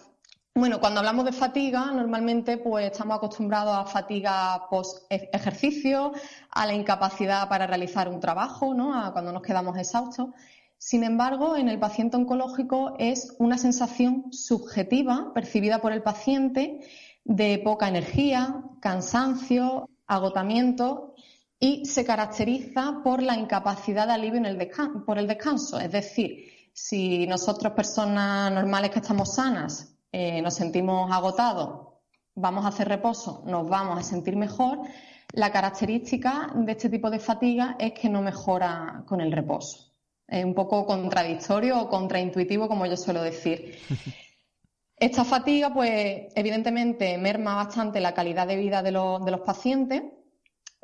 Bueno, 0.53 0.81
cuando 0.81 0.99
hablamos 0.99 1.25
de 1.25 1.31
fatiga, 1.31 1.93
normalmente 1.93 2.57
pues 2.57 2.91
estamos 2.91 3.17
acostumbrados 3.17 3.73
a 3.77 3.85
fatiga 3.85 4.67
post 4.69 5.07
ejercicio, 5.09 6.15
a 6.51 6.67
la 6.67 6.75
incapacidad 6.75 7.49
para 7.49 7.69
realizar 7.69 8.09
un 8.09 8.19
trabajo, 8.19 8.75
¿no? 8.75 8.93
A 8.93 9.13
cuando 9.13 9.31
nos 9.31 9.43
quedamos 9.43 9.79
exhaustos. 9.79 10.31
Sin 10.79 11.05
embargo, 11.05 11.57
en 11.57 11.69
el 11.69 11.79
paciente 11.79 12.17
oncológico 12.17 12.97
es 12.99 13.37
una 13.39 13.57
sensación 13.57 14.33
subjetiva 14.33 15.33
percibida 15.33 15.81
por 15.81 15.93
el 15.93 16.03
paciente 16.03 16.81
de 17.23 17.61
poca 17.63 17.87
energía, 17.87 18.65
cansancio, 18.81 19.89
agotamiento 20.09 21.12
y 21.65 21.87
se 21.87 22.05
caracteriza 22.05 23.03
por 23.05 23.23
la 23.23 23.37
incapacidad 23.37 24.09
de 24.09 24.15
alivio 24.15 24.39
en 24.39 24.47
el 24.47 24.69
por 25.07 25.17
el 25.17 25.29
descanso. 25.29 25.79
Es 25.79 25.93
decir, 25.93 26.45
si 26.73 27.25
nosotros, 27.29 27.73
personas 27.73 28.51
normales 28.51 28.91
que 28.91 28.99
estamos 28.99 29.37
sanas, 29.37 29.97
eh, 30.11 30.43
nos 30.43 30.55
sentimos 30.55 31.13
agotados, 31.13 31.87
vamos 32.35 32.65
a 32.65 32.69
hacer 32.69 32.89
reposo, 32.89 33.45
nos 33.47 33.69
vamos 33.69 33.97
a 33.97 34.03
sentir 34.03 34.35
mejor, 34.35 34.81
la 35.35 35.53
característica 35.53 36.51
de 36.53 36.73
este 36.73 36.91
tipo 36.91 37.09
de 37.11 37.21
fatiga 37.21 37.77
es 37.79 37.93
que 37.93 38.09
no 38.09 38.23
mejora 38.23 39.05
con 39.07 39.21
el 39.21 39.31
reposo. 39.31 39.93
Es 40.27 40.45
un 40.45 40.55
poco 40.55 40.85
contradictorio 40.85 41.81
o 41.81 41.89
contraintuitivo, 41.89 42.67
como 42.67 42.87
yo 42.87 42.97
suelo 42.97 43.23
decir. 43.23 43.79
Esta 44.97 45.25
fatiga, 45.25 45.73
pues, 45.73 46.33
evidentemente 46.35 47.17
merma 47.19 47.55
bastante 47.55 48.01
la 48.01 48.15
calidad 48.15 48.49
de 48.49 48.57
vida 48.57 48.83
de 48.83 48.91
los 48.91 49.41
pacientes 49.47 50.03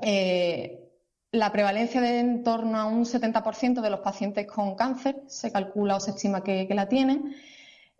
eh, 0.00 0.88
la 1.32 1.52
prevalencia 1.52 2.00
de 2.00 2.20
en 2.20 2.42
torno 2.42 2.78
a 2.78 2.86
un 2.86 3.04
70% 3.04 3.80
de 3.80 3.90
los 3.90 4.00
pacientes 4.00 4.46
con 4.46 4.74
cáncer 4.76 5.22
se 5.26 5.52
calcula 5.52 5.96
o 5.96 6.00
se 6.00 6.12
estima 6.12 6.42
que, 6.42 6.66
la 6.70 6.88
tienen. 6.88 7.34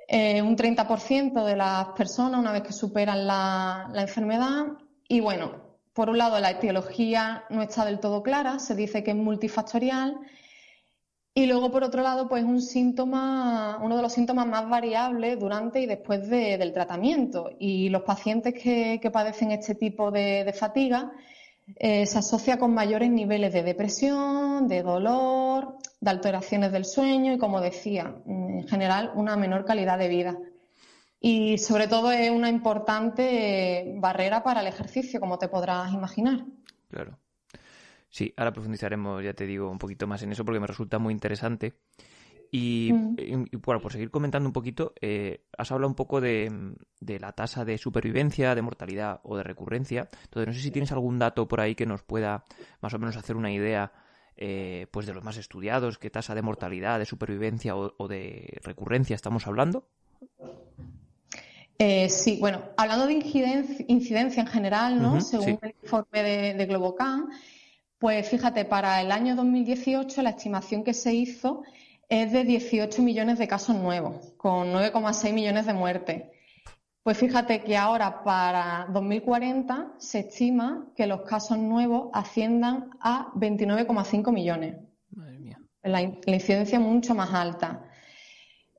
Eh, 0.06 0.40
un 0.40 0.56
30% 0.56 1.44
de 1.44 1.56
las 1.56 1.88
personas 1.88 2.40
una 2.40 2.52
vez 2.52 2.62
que 2.62 2.72
superan 2.72 3.26
la, 3.26 3.90
enfermedad. 3.94 4.66
Y 5.08 5.20
bueno, 5.20 5.52
por 5.92 6.08
un 6.08 6.18
lado 6.18 6.38
la 6.40 6.52
etiología 6.52 7.44
no 7.50 7.60
está 7.62 7.84
del 7.84 8.00
todo 8.00 8.22
clara, 8.22 8.58
se 8.58 8.74
dice 8.74 9.02
que 9.02 9.10
es 9.10 9.16
multifactorial. 9.16 10.18
Y 11.34 11.46
luego, 11.46 11.70
por 11.70 11.84
otro 11.84 12.02
lado, 12.02 12.28
pues 12.28 12.42
un 12.42 12.60
síntoma, 12.60 13.78
uno 13.80 13.96
de 13.96 14.02
los 14.02 14.12
síntomas 14.12 14.46
más 14.46 14.68
variables 14.68 15.38
durante 15.38 15.80
y 15.80 15.86
después 15.86 16.28
del 16.28 16.72
tratamiento. 16.72 17.50
Y 17.60 17.90
los 17.90 18.02
pacientes 18.02 18.54
que, 18.54 19.10
padecen 19.12 19.52
este 19.52 19.74
tipo 19.74 20.10
de 20.10 20.52
fatiga 20.58 21.12
eh, 21.76 22.06
se 22.06 22.18
asocia 22.18 22.58
con 22.58 22.74
mayores 22.74 23.10
niveles 23.10 23.52
de 23.52 23.62
depresión, 23.62 24.68
de 24.68 24.82
dolor, 24.82 25.76
de 26.00 26.10
alteraciones 26.10 26.72
del 26.72 26.84
sueño 26.84 27.32
y, 27.32 27.38
como 27.38 27.60
decía, 27.60 28.16
en 28.26 28.66
general 28.66 29.12
una 29.14 29.36
menor 29.36 29.64
calidad 29.64 29.98
de 29.98 30.08
vida. 30.08 30.38
Y 31.20 31.58
sobre 31.58 31.88
todo 31.88 32.12
es 32.12 32.30
una 32.30 32.48
importante 32.48 33.94
barrera 33.96 34.42
para 34.42 34.60
el 34.60 34.68
ejercicio, 34.68 35.20
como 35.20 35.38
te 35.38 35.48
podrás 35.48 35.92
imaginar. 35.92 36.44
Claro. 36.88 37.18
Sí, 38.10 38.32
ahora 38.36 38.52
profundizaremos, 38.52 39.22
ya 39.22 39.34
te 39.34 39.46
digo, 39.46 39.70
un 39.70 39.78
poquito 39.78 40.06
más 40.06 40.22
en 40.22 40.32
eso 40.32 40.44
porque 40.44 40.60
me 40.60 40.66
resulta 40.66 40.98
muy 40.98 41.12
interesante. 41.12 41.74
Y, 42.50 42.92
mm. 42.92 43.46
bueno, 43.64 43.80
por 43.80 43.92
seguir 43.92 44.10
comentando 44.10 44.48
un 44.48 44.52
poquito, 44.52 44.92
eh, 45.00 45.44
has 45.56 45.70
hablado 45.70 45.88
un 45.88 45.94
poco 45.94 46.20
de, 46.20 46.50
la 47.00 47.32
tasa 47.32 47.64
de 47.64 47.78
supervivencia, 47.78 48.54
de 48.54 48.62
mortalidad 48.62 49.20
o 49.22 49.36
de 49.36 49.42
recurrencia. 49.42 50.08
Entonces, 50.24 50.46
no 50.46 50.52
sé 50.54 50.60
si 50.60 50.70
tienes 50.70 50.92
algún 50.92 51.18
dato 51.18 51.46
por 51.46 51.60
ahí 51.60 51.74
que 51.74 51.86
nos 51.86 52.02
pueda 52.02 52.44
más 52.80 52.94
o 52.94 52.98
menos 52.98 53.16
hacer 53.16 53.36
una 53.36 53.52
idea 53.52 53.92
eh, 54.36 54.86
pues 54.90 55.06
de 55.06 55.14
los 55.14 55.24
más 55.24 55.36
estudiados, 55.36 55.98
qué 55.98 56.10
tasa 56.10 56.34
de 56.34 56.42
mortalidad, 56.42 56.98
de 56.98 57.06
supervivencia 57.06 57.76
o, 57.76 58.08
de 58.08 58.60
recurrencia 58.62 59.16
estamos 59.16 59.46
hablando. 59.46 59.88
Eh, 61.78 62.08
sí, 62.08 62.38
bueno, 62.40 62.62
hablando 62.76 63.06
de 63.06 63.12
incidencia, 63.88 64.40
en 64.40 64.46
general, 64.48 65.00
¿no? 65.02 65.20
Según 65.20 65.58
el 65.62 65.74
informe 65.82 66.22
de, 66.22 66.54
de 66.54 66.66
Globocan, 66.66 67.28
pues 67.98 68.28
fíjate, 68.28 68.64
para 68.64 69.00
el 69.00 69.10
año 69.12 69.34
2018 69.34 70.22
la 70.22 70.30
estimación 70.30 70.84
que 70.84 70.94
se 70.94 71.14
hizo 71.14 71.62
es 72.08 72.32
de 72.32 72.44
18 72.44 73.02
millones 73.02 73.38
de 73.38 73.48
casos 73.48 73.76
nuevos, 73.76 74.32
con 74.36 74.72
9,6 74.72 75.32
millones 75.32 75.66
de 75.66 75.74
muertes. 75.74 76.22
Pues 77.02 77.18
fíjate 77.18 77.62
que 77.62 77.76
ahora 77.76 78.22
para 78.22 78.86
2040 78.92 79.94
se 79.98 80.20
estima 80.20 80.86
que 80.94 81.06
los 81.06 81.22
casos 81.22 81.58
nuevos 81.58 82.10
asciendan 82.12 82.90
a 83.00 83.32
29,5 83.34 84.32
millones. 84.32 84.76
Madre 85.10 85.38
mía. 85.38 85.60
La, 85.82 86.02
incidencia 86.02 86.80
mucho 86.80 87.14
más 87.14 87.32
alta. 87.32 87.84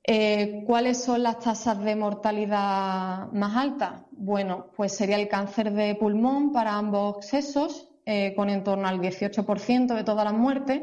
Eh, 0.04 0.64
¿Cuáles 0.66 1.04
son 1.04 1.24
las 1.24 1.40
tasas 1.40 1.84
de 1.84 1.96
mortalidad 1.96 3.32
más 3.32 3.56
altas? 3.56 4.02
Bueno, 4.12 4.68
pues 4.76 4.96
sería 4.96 5.18
el 5.18 5.28
cáncer 5.28 5.72
de 5.72 5.96
pulmón 5.96 6.52
para 6.52 6.76
ambos 6.76 7.26
sexos, 7.26 7.90
eh, 8.06 8.34
con 8.36 8.50
en 8.50 8.64
torno 8.64 8.88
al 8.88 9.00
18% 9.00 9.94
de 9.96 10.04
todas 10.04 10.26
las 10.26 10.34
muertes 10.34 10.82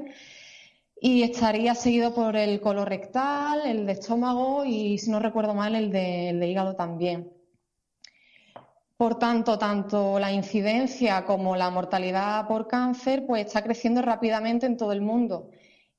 y 1.00 1.22
estaría 1.22 1.74
seguido 1.74 2.14
por 2.14 2.36
el 2.36 2.60
colorectal, 2.60 3.66
el 3.66 3.86
de 3.86 3.92
estómago 3.92 4.64
y, 4.64 4.98
si 4.98 5.10
no 5.10 5.18
recuerdo 5.18 5.54
mal, 5.54 5.74
el 5.74 5.90
de, 5.92 6.46
hígado 6.48 6.74
también. 6.74 7.32
Por 8.96 9.18
tanto, 9.18 9.58
tanto 9.58 10.18
la 10.18 10.32
incidencia 10.32 11.26
como 11.26 11.54
la 11.54 11.68
mortalidad 11.68 12.48
por 12.48 12.66
cáncer 12.66 13.26
pues 13.26 13.46
está 13.46 13.62
creciendo 13.62 14.00
rápidamente 14.00 14.64
en 14.64 14.78
todo 14.78 14.92
el 14.92 15.02
mundo. 15.02 15.50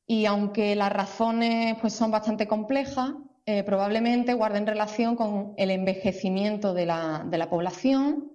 Y 0.08 0.26
aunque 0.26 0.76
las 0.76 0.92
razones 0.92 1.76
pues, 1.80 1.94
son 1.94 2.10
bastante 2.10 2.48
complejas, 2.48 3.14
eh, 3.46 3.64
probablemente 3.64 4.34
guarden 4.34 4.66
relación 4.66 5.16
con 5.16 5.54
el 5.58 5.70
envejecimiento 5.70 6.74
de 6.74 6.88
la, 6.88 7.24
de 7.30 7.38
la 7.38 7.50
población, 7.50 8.32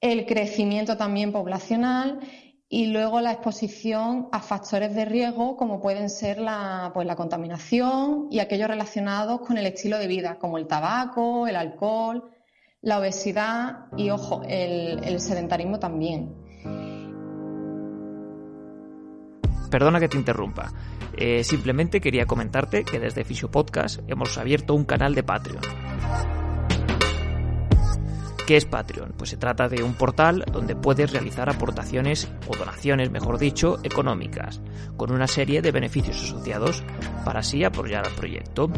el 0.00 0.26
crecimiento 0.26 0.96
también 0.96 1.32
poblacional 1.32 2.20
y 2.68 2.86
luego 2.86 3.20
la 3.20 3.32
exposición 3.32 4.28
a 4.32 4.40
factores 4.40 4.94
de 4.94 5.04
riesgo 5.04 5.56
como 5.56 5.80
pueden 5.80 6.10
ser 6.10 6.38
la, 6.38 6.90
pues, 6.92 7.06
la 7.06 7.14
contaminación 7.14 8.26
y 8.30 8.40
aquellos 8.40 8.68
relacionados 8.68 9.40
con 9.40 9.56
el 9.56 9.66
estilo 9.66 9.98
de 9.98 10.08
vida, 10.08 10.38
como 10.38 10.58
el 10.58 10.66
tabaco, 10.66 11.46
el 11.46 11.56
alcohol, 11.56 12.24
la 12.82 12.98
obesidad 12.98 13.86
y, 13.96 14.10
ojo, 14.10 14.42
el, 14.48 15.20
sedentarismo 15.20 15.78
también. 15.78 16.34
Perdona 19.70 20.00
que 20.00 20.08
te 20.08 20.16
interrumpa. 20.16 20.72
Eh, 21.16 21.44
simplemente 21.44 22.00
quería 22.00 22.26
comentarte 22.26 22.84
que 22.84 22.98
desde 22.98 23.24
Fisio 23.24 23.50
Podcast 23.50 24.00
hemos 24.08 24.36
abierto 24.38 24.74
un 24.74 24.84
canal 24.84 25.14
de 25.14 25.22
Patreon 25.22 26.45
¿Qué 28.46 28.56
es 28.56 28.64
Patreon? 28.64 29.12
Pues 29.18 29.30
se 29.30 29.36
trata 29.36 29.68
de 29.68 29.82
un 29.82 29.94
portal 29.94 30.44
donde 30.52 30.76
puedes 30.76 31.10
realizar 31.10 31.50
aportaciones 31.50 32.30
o 32.46 32.56
donaciones, 32.56 33.10
mejor 33.10 33.38
dicho, 33.38 33.78
económicas, 33.82 34.60
con 34.96 35.10
una 35.10 35.26
serie 35.26 35.62
de 35.62 35.72
beneficios 35.72 36.16
asociados 36.22 36.84
para 37.24 37.40
así 37.40 37.64
apoyar 37.64 38.06
al 38.06 38.14
proyecto. 38.14 38.70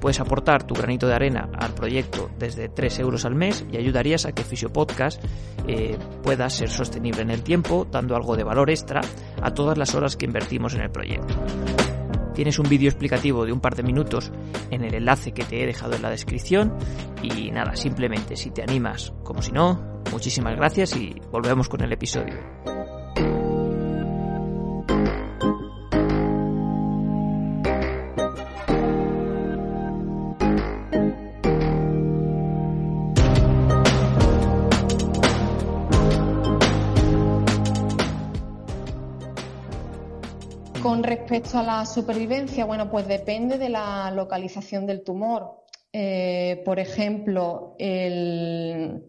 Puedes 0.00 0.20
aportar 0.20 0.62
tu 0.62 0.74
granito 0.74 1.08
de 1.08 1.14
arena 1.14 1.48
al 1.58 1.74
proyecto 1.74 2.30
desde 2.38 2.68
3 2.68 3.00
euros 3.00 3.24
al 3.24 3.34
mes 3.34 3.64
y 3.72 3.78
ayudarías 3.78 4.24
a 4.24 4.32
que 4.32 4.44
Fisio 4.44 4.72
Podcast 4.72 5.24
eh, 5.66 5.98
pueda 6.22 6.48
ser 6.50 6.70
sostenible 6.70 7.22
en 7.22 7.30
el 7.30 7.42
tiempo, 7.42 7.84
dando 7.90 8.14
algo 8.14 8.36
de 8.36 8.44
valor 8.44 8.70
extra 8.70 9.00
a 9.42 9.52
todas 9.52 9.76
las 9.76 9.96
horas 9.96 10.16
que 10.16 10.26
invertimos 10.26 10.74
en 10.74 10.82
el 10.82 10.90
proyecto. 10.90 11.34
Tienes 12.42 12.58
un 12.58 12.68
vídeo 12.68 12.88
explicativo 12.88 13.46
de 13.46 13.52
un 13.52 13.60
par 13.60 13.76
de 13.76 13.84
minutos 13.84 14.32
en 14.72 14.82
el 14.82 14.94
enlace 14.94 15.30
que 15.30 15.44
te 15.44 15.62
he 15.62 15.66
dejado 15.66 15.94
en 15.94 16.02
la 16.02 16.10
descripción. 16.10 16.76
Y 17.22 17.52
nada, 17.52 17.76
simplemente 17.76 18.34
si 18.34 18.50
te 18.50 18.64
animas, 18.64 19.12
como 19.22 19.42
si 19.42 19.52
no, 19.52 20.02
muchísimas 20.10 20.56
gracias 20.56 20.96
y 20.96 21.14
volvemos 21.30 21.68
con 21.68 21.82
el 21.82 21.92
episodio. 21.92 22.34
Respecto 41.32 41.58
a 41.60 41.62
la 41.62 41.86
supervivencia, 41.86 42.66
bueno, 42.66 42.90
pues 42.90 43.08
depende 43.08 43.56
de 43.56 43.70
la 43.70 44.10
localización 44.10 44.84
del 44.84 45.02
tumor. 45.02 45.64
Eh, 45.90 46.60
por 46.62 46.78
ejemplo, 46.78 47.74
en 47.78 49.02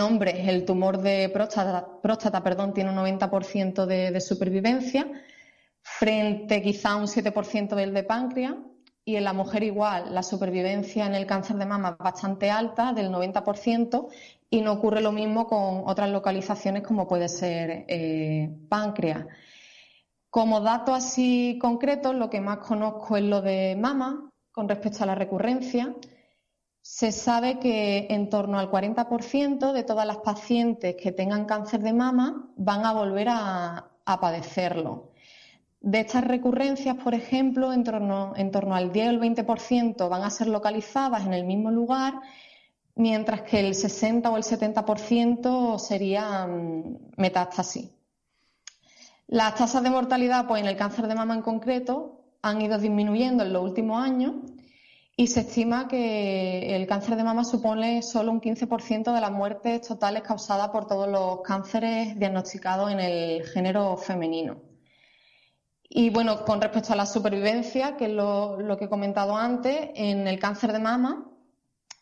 hombres 0.00 0.48
el 0.48 0.64
tumor 0.64 0.98
de 1.00 1.28
próstata, 1.28 2.42
perdón, 2.42 2.74
tiene 2.74 2.90
un 2.90 2.96
90% 2.96 3.86
de, 3.86 4.20
supervivencia, 4.20 5.06
frente 5.80 6.60
quizá 6.60 6.90
a 6.90 6.96
un 6.96 7.06
7% 7.06 7.76
del 7.76 7.94
de 7.94 8.02
páncreas, 8.02 8.54
y 9.04 9.14
en 9.14 9.22
la 9.22 9.32
mujer 9.32 9.62
igual, 9.62 10.12
la 10.12 10.24
supervivencia 10.24 11.06
en 11.06 11.14
el 11.14 11.24
cáncer 11.24 11.54
de 11.54 11.66
mama 11.66 11.90
es 11.90 11.98
bastante 11.98 12.50
alta, 12.50 12.92
del 12.92 13.12
90%, 13.12 14.08
y 14.50 14.60
no 14.60 14.72
ocurre 14.72 15.00
lo 15.00 15.12
mismo 15.12 15.46
con 15.46 15.84
otras 15.86 16.10
localizaciones 16.10 16.82
como 16.82 17.06
puede 17.06 17.28
ser 17.28 17.84
eh, 17.86 18.50
páncreas. 18.68 19.26
Como 20.34 20.60
dato 20.60 20.92
así 20.92 21.58
concreto, 21.60 22.12
lo 22.12 22.28
que 22.28 22.40
más 22.40 22.58
conozco 22.58 23.16
es 23.16 23.22
lo 23.22 23.40
de 23.40 23.76
mama 23.78 24.32
con 24.50 24.68
respecto 24.68 25.04
a 25.04 25.06
la 25.06 25.14
recurrencia. 25.14 25.94
Se 26.82 27.12
sabe 27.12 27.60
que 27.60 28.08
en 28.10 28.28
torno 28.30 28.58
al 28.58 28.68
40% 28.68 29.70
de 29.70 29.84
todas 29.84 30.04
las 30.04 30.16
pacientes 30.16 30.96
que 31.00 31.12
tengan 31.12 31.44
cáncer 31.44 31.82
de 31.82 31.92
mama 31.92 32.50
van 32.56 32.84
a 32.84 32.92
volver 32.92 33.28
a, 33.30 33.92
padecerlo. 34.04 35.12
De 35.80 36.00
estas 36.00 36.24
recurrencias, 36.24 36.96
por 36.96 37.14
ejemplo, 37.14 37.72
en 37.72 37.84
torno, 37.84 38.34
al 38.74 38.90
10 38.90 39.06
o 39.06 39.10
el 39.10 39.20
20% 39.20 40.08
van 40.08 40.22
a 40.24 40.30
ser 40.30 40.48
localizadas 40.48 41.24
en 41.26 41.32
el 41.32 41.44
mismo 41.44 41.70
lugar, 41.70 42.14
mientras 42.96 43.42
que 43.42 43.60
el 43.60 43.76
60 43.76 44.28
o 44.30 44.36
el 44.36 44.42
70% 44.42 45.78
serían 45.78 46.98
metástasis. 47.16 47.88
Las 49.26 49.54
tasas 49.54 49.82
de 49.82 49.90
mortalidad, 49.90 50.46
pues 50.46 50.62
en 50.62 50.68
el 50.68 50.76
cáncer 50.76 51.08
de 51.08 51.14
mama 51.14 51.34
en 51.34 51.42
concreto, 51.42 52.20
han 52.42 52.60
ido 52.60 52.78
disminuyendo 52.78 53.42
en 53.42 53.52
los 53.52 53.62
últimos 53.62 54.02
años 54.02 54.34
y 55.16 55.28
se 55.28 55.40
estima 55.40 55.88
que 55.88 56.74
el 56.74 56.86
cáncer 56.86 57.16
de 57.16 57.24
mama 57.24 57.44
supone 57.44 58.02
solo 58.02 58.32
un 58.32 58.40
15% 58.40 59.14
de 59.14 59.20
las 59.20 59.30
muertes 59.30 59.86
totales 59.86 60.22
causadas 60.22 60.68
por 60.70 60.86
todos 60.86 61.08
los 61.08 61.40
cánceres 61.42 62.18
diagnosticados 62.18 62.90
en 62.90 63.00
el 63.00 63.44
género 63.44 63.96
femenino. 63.96 64.56
Y 65.88 66.10
bueno, 66.10 66.44
con 66.44 66.60
respecto 66.60 66.92
a 66.92 66.96
la 66.96 67.06
supervivencia, 67.06 67.96
que 67.96 68.06
es 68.06 68.10
lo, 68.10 68.58
que 68.76 68.86
he 68.86 68.88
comentado 68.88 69.36
antes, 69.36 69.90
en 69.94 70.26
el 70.26 70.40
cáncer 70.40 70.72
de 70.72 70.80
mama, 70.80 71.30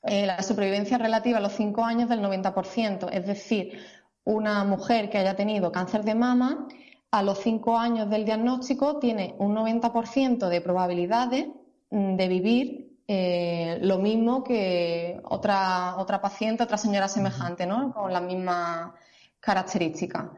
eh, 0.05 0.27
la 0.27 0.43
supervivencia 0.43 0.97
relativa 0.97 1.39
a 1.39 1.41
los 1.43 1.53
5 1.53 1.85
años 1.85 2.09
del 2.09 2.23
90%. 2.23 3.11
Es 3.13 3.27
decir, 3.27 3.79
una 4.25 4.65
mujer 4.65 5.11
que 5.11 5.19
haya 5.19 5.37
tenido 5.37 5.71
cáncer 5.71 6.05
de 6.05 6.15
mama 6.15 6.67
a 7.13 7.23
los 7.23 7.39
cinco 7.39 7.79
años 7.79 8.09
del 8.09 8.25
diagnóstico 8.25 8.99
tiene 8.99 9.35
un 9.39 9.55
90% 9.55 10.49
de 10.49 10.61
probabilidades 10.63 11.47
mm, 11.91 12.17
de 12.17 12.29
vivir 12.29 12.99
eh, 13.07 13.79
lo 13.83 13.99
mismo 13.99 14.43
que 14.43 15.21
otra, 15.25 15.97
otra 15.99 16.23
paciente, 16.23 16.63
otra 16.63 16.79
señora 16.79 17.09
semejante, 17.09 17.67
¿no? 17.67 17.93
Con 17.93 18.13
las 18.13 18.23
mismas 18.23 18.93
características. 19.41 20.31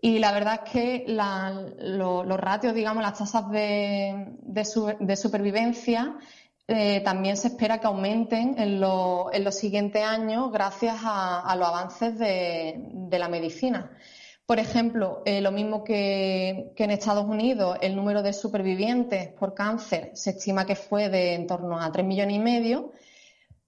Y 0.00 0.18
la 0.18 0.32
verdad 0.32 0.62
es 0.64 0.72
que 0.72 1.04
los 1.08 2.40
ratios, 2.40 2.74
digamos, 2.74 3.02
las 3.02 3.18
tasas 3.18 3.50
de, 3.50 4.28
de, 4.40 5.16
supervivencia 5.16 6.16
eh, 6.68 7.02
también 7.04 7.36
se 7.36 7.48
espera 7.48 7.80
que 7.80 7.88
aumenten 7.88 8.54
en, 8.58 8.82
en 8.82 9.44
los 9.44 9.54
siguientes 9.54 10.02
años 10.02 10.52
gracias 10.52 10.96
a, 11.02 11.54
los 11.58 11.68
avances 11.68 12.16
de 12.18 13.18
la 13.18 13.28
medicina. 13.28 13.90
Por 14.48 14.58
ejemplo, 14.58 15.20
eh, 15.26 15.42
lo 15.42 15.52
mismo 15.52 15.84
que, 15.84 16.72
en 16.74 16.90
Estados 16.90 17.26
Unidos, 17.26 17.76
el 17.82 17.94
número 17.94 18.22
de 18.22 18.32
supervivientes 18.32 19.28
por 19.34 19.52
cáncer 19.52 20.10
se 20.14 20.30
estima 20.30 20.64
que 20.64 20.74
fue 20.74 21.10
de 21.10 21.34
en 21.34 21.46
torno 21.46 21.78
a 21.78 21.92
3 21.92 22.06
millones 22.06 22.36
y 22.36 22.38
medio, 22.38 22.92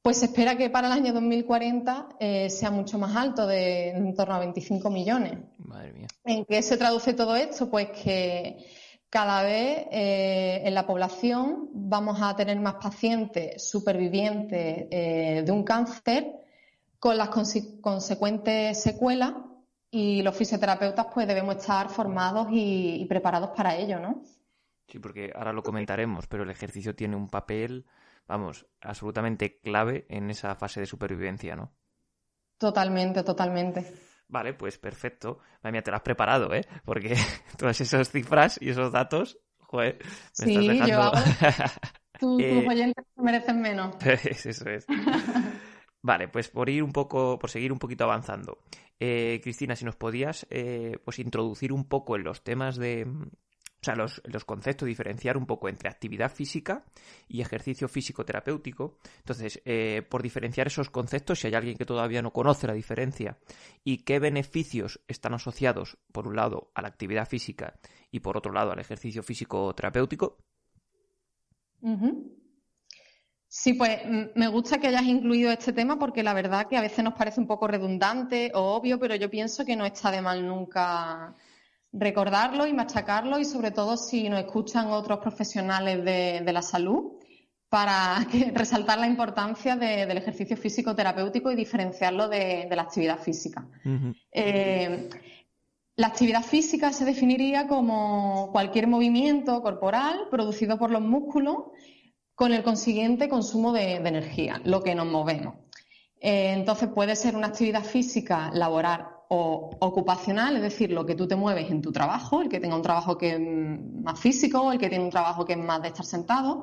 pues 0.01 0.17
se 0.17 0.25
espera 0.25 0.57
que 0.57 0.71
para 0.71 0.87
el 0.87 0.95
año 0.95 1.13
2040 1.13 2.09
eh, 2.19 2.49
sea 2.49 2.71
mucho 2.71 2.99
más 2.99 3.15
alto, 3.15 3.47
de 3.47 3.91
en 3.91 4.15
torno 4.15 4.37
a 4.37 4.39
25 4.39 4.89
millones. 4.89 5.41
Madre 5.59 5.93
mía. 5.93 6.07
¿En 6.25 6.47
qué 6.47 6.63
se 6.63 6.79
traduce 6.79 7.13
todo 7.13 7.37
esto? 7.37 7.69
Pues 7.69 7.91
que 7.91 8.65
cada 9.11 9.43
vez 9.43 9.87
eh, 9.91 10.63
en 10.65 10.75
la 10.75 10.87
población 10.87 11.69
vamos 11.75 12.23
a 12.23 12.35
tener 12.37 12.59
más 12.59 12.77
pacientes 12.77 13.69
supervivientes 13.69 14.89
de 14.89 15.53
un 15.53 15.63
cáncer 15.63 16.37
con 16.99 17.19
las 17.19 17.29
consecuentes 17.29 18.83
secuelas 18.83 19.35
y 19.91 20.23
los 20.23 20.37
fisioterapeutas 20.37 21.07
pues 21.13 21.27
debemos 21.27 21.57
estar 21.57 21.89
formados 21.89 22.49
y, 22.51 23.05
preparados 23.09 23.51
para 23.51 23.77
ello, 23.77 23.99
¿no? 23.99 24.23
Sí, 24.87 24.99
porque 24.99 25.33
ahora 25.35 25.53
lo 25.53 25.63
comentaremos, 25.63 26.27
pero 26.27 26.43
el 26.43 26.51
ejercicio 26.51 26.95
tiene 26.95 27.17
un 27.17 27.29
papel, 27.29 27.87
vamos, 28.27 28.67
absolutamente 28.81 29.61
clave 29.61 30.07
en 30.09 30.31
esa 30.31 30.55
fase 30.55 30.81
de 30.81 30.87
supervivencia, 30.87 31.57
¿no? 31.57 31.73
Totalmente, 32.59 33.23
totalmente. 33.23 33.93
Vale, 34.29 34.55
pues 34.55 34.79
perfecto. 34.79 35.39
Madre 35.63 35.83
te 35.83 35.91
lo 35.91 35.97
has 35.97 36.03
preparado, 36.03 36.55
¿eh? 36.55 36.65
Porque 36.85 37.17
todas 37.59 37.81
esas 37.81 38.11
cifras 38.11 38.59
y 38.61 38.71
esos 38.71 38.93
datos, 38.93 39.39
joder, 39.59 39.99
me 40.39 40.45
sí, 40.47 40.51
estás 40.51 40.67
dejando... 40.67 41.13
Yo 41.13 41.13
tus 42.21 42.43
eh, 42.43 42.67
oyentes 42.69 43.05
merecen 43.17 43.61
menos. 43.61 43.97
Eso 44.05 44.69
es. 44.69 44.87
Vale, 46.03 46.29
pues 46.29 46.49
por 46.49 46.69
ir 46.69 46.83
un 46.83 46.93
poco, 46.93 47.39
por 47.39 47.51
seguir 47.51 47.73
un 47.73 47.79
poquito 47.79 48.05
avanzando. 48.05 48.59
Eh, 49.03 49.41
Cristina, 49.43 49.75
si 49.75 49.87
nos 49.87 49.97
podías 49.97 50.47
eh, 50.51 50.99
pues 51.03 51.19
introducir 51.19 51.73
un 51.73 51.87
poco 51.87 52.17
en 52.17 52.23
los 52.23 52.45
temas 52.45 52.77
de, 52.77 53.07
o 53.81 53.85
sea, 53.85 53.95
los, 53.95 54.21
los, 54.27 54.45
conceptos, 54.45 54.87
diferenciar 54.87 55.39
un 55.39 55.47
poco 55.47 55.71
entre 55.71 55.89
actividad 55.89 56.31
física 56.31 56.85
y 57.27 57.41
ejercicio 57.41 57.89
físico 57.89 58.27
terapéutico. 58.27 58.99
Entonces, 59.19 59.63
eh, 59.65 60.03
por 60.07 60.23
diferenciar 60.23 60.67
esos 60.67 60.91
conceptos, 60.91 61.41
si 61.41 61.47
hay 61.47 61.55
alguien 61.55 61.79
que 61.79 61.87
todavía 61.87 62.21
no 62.21 62.31
conoce 62.31 62.67
la 62.67 62.75
diferencia 62.75 63.39
y 63.83 64.05
qué 64.05 64.19
beneficios 64.19 65.01
están 65.09 65.33
asociados, 65.33 65.97
por 66.13 66.29
un 66.29 66.37
lado, 66.37 66.71
a 66.75 66.83
la 66.83 66.89
actividad 66.89 67.27
física 67.27 67.81
y 68.11 68.21
por 68.21 68.37
otro 68.37 68.53
lado, 68.53 68.73
al 68.73 68.81
ejercicio 68.81 69.23
físico 69.23 69.75
terapéutico. 69.75 70.37
Sí, 73.53 73.75
pues 73.75 73.99
me 74.37 74.47
gusta 74.47 74.79
que 74.79 74.87
hayas 74.87 75.03
incluido 75.03 75.51
este 75.51 75.73
tema 75.73 75.99
porque 75.99 76.23
la 76.23 76.35
verdad 76.35 76.69
que 76.69 76.77
a 76.77 76.83
veces 76.83 77.03
nos 77.03 77.15
parece 77.15 77.41
un 77.41 77.49
poco 77.49 77.67
redundante 77.67 78.53
o 78.55 78.77
obvio, 78.77 79.01
pero 79.01 79.17
yo 79.17 79.29
pienso 79.29 79.65
que 79.65 79.75
no 79.75 79.85
está 79.85 80.13
de 80.13 80.23
mal 80.23 80.47
nunca 80.47 81.35
recordarlo 81.93 82.65
y 82.69 82.73
machacarlo 82.73 83.41
y 83.41 83.45
sobre 83.45 83.73
todo 83.73 83.97
si 83.97 84.29
nos 84.29 84.39
escuchan 84.39 84.87
otros 84.93 85.19
profesionales 85.19 86.05
de, 86.05 86.53
la 86.53 86.63
salud 86.63 87.15
para 87.69 88.25
resaltar 88.55 89.01
la 89.01 89.09
importancia 89.09 89.75
del 89.75 90.17
ejercicio 90.17 90.57
físico 90.57 90.95
terapéutico 90.95 91.51
y 91.51 91.57
diferenciarlo 91.57 92.29
de, 92.29 92.69
la 92.71 92.83
actividad 92.83 93.19
física. 93.19 93.67
Eh, 94.31 95.09
la 95.97 96.07
actividad 96.07 96.45
física 96.45 96.93
se 96.93 97.05
definiría 97.05 97.67
como 97.67 98.53
cualquier 98.53 98.87
movimiento 98.87 99.61
corporal 99.61 100.29
producido 100.31 100.79
por 100.79 100.93
los 100.93 101.03
músculos 101.03 101.65
con 102.41 102.55
el 102.55 102.63
consiguiente 102.63 103.29
consumo 103.29 103.71
de, 103.71 103.97
energía, 103.97 104.63
lo 104.65 104.83
que 104.83 104.95
nos 104.95 105.07
movemos. 105.07 105.57
Eh, 106.19 106.55
entonces 106.57 106.89
puede 106.89 107.15
ser 107.15 107.37
una 107.37 107.49
actividad 107.49 107.85
física 107.85 108.51
laboral 108.55 109.09
o 109.29 109.77
ocupacional, 109.79 110.57
es 110.57 110.63
decir, 110.63 110.91
lo 110.91 111.05
que 111.05 111.15
tú 111.15 111.29
te 111.29 111.37
mueves 111.37 111.71
en 111.71 111.83
tu 111.83 111.93
trabajo, 111.93 112.41
el 112.41 112.49
que 112.49 112.59
tenga 112.59 112.77
un 112.77 112.81
trabajo 112.81 113.19
que 113.19 113.33
es 113.33 113.41
más 114.03 114.19
físico, 114.19 114.73
el 114.73 114.79
que 114.79 114.89
tiene 114.89 115.05
un 115.05 115.11
trabajo 115.11 115.45
que 115.45 115.53
es 115.53 115.59
más 115.59 115.83
de 115.83 115.89
estar 115.89 116.07
sentado. 116.07 116.63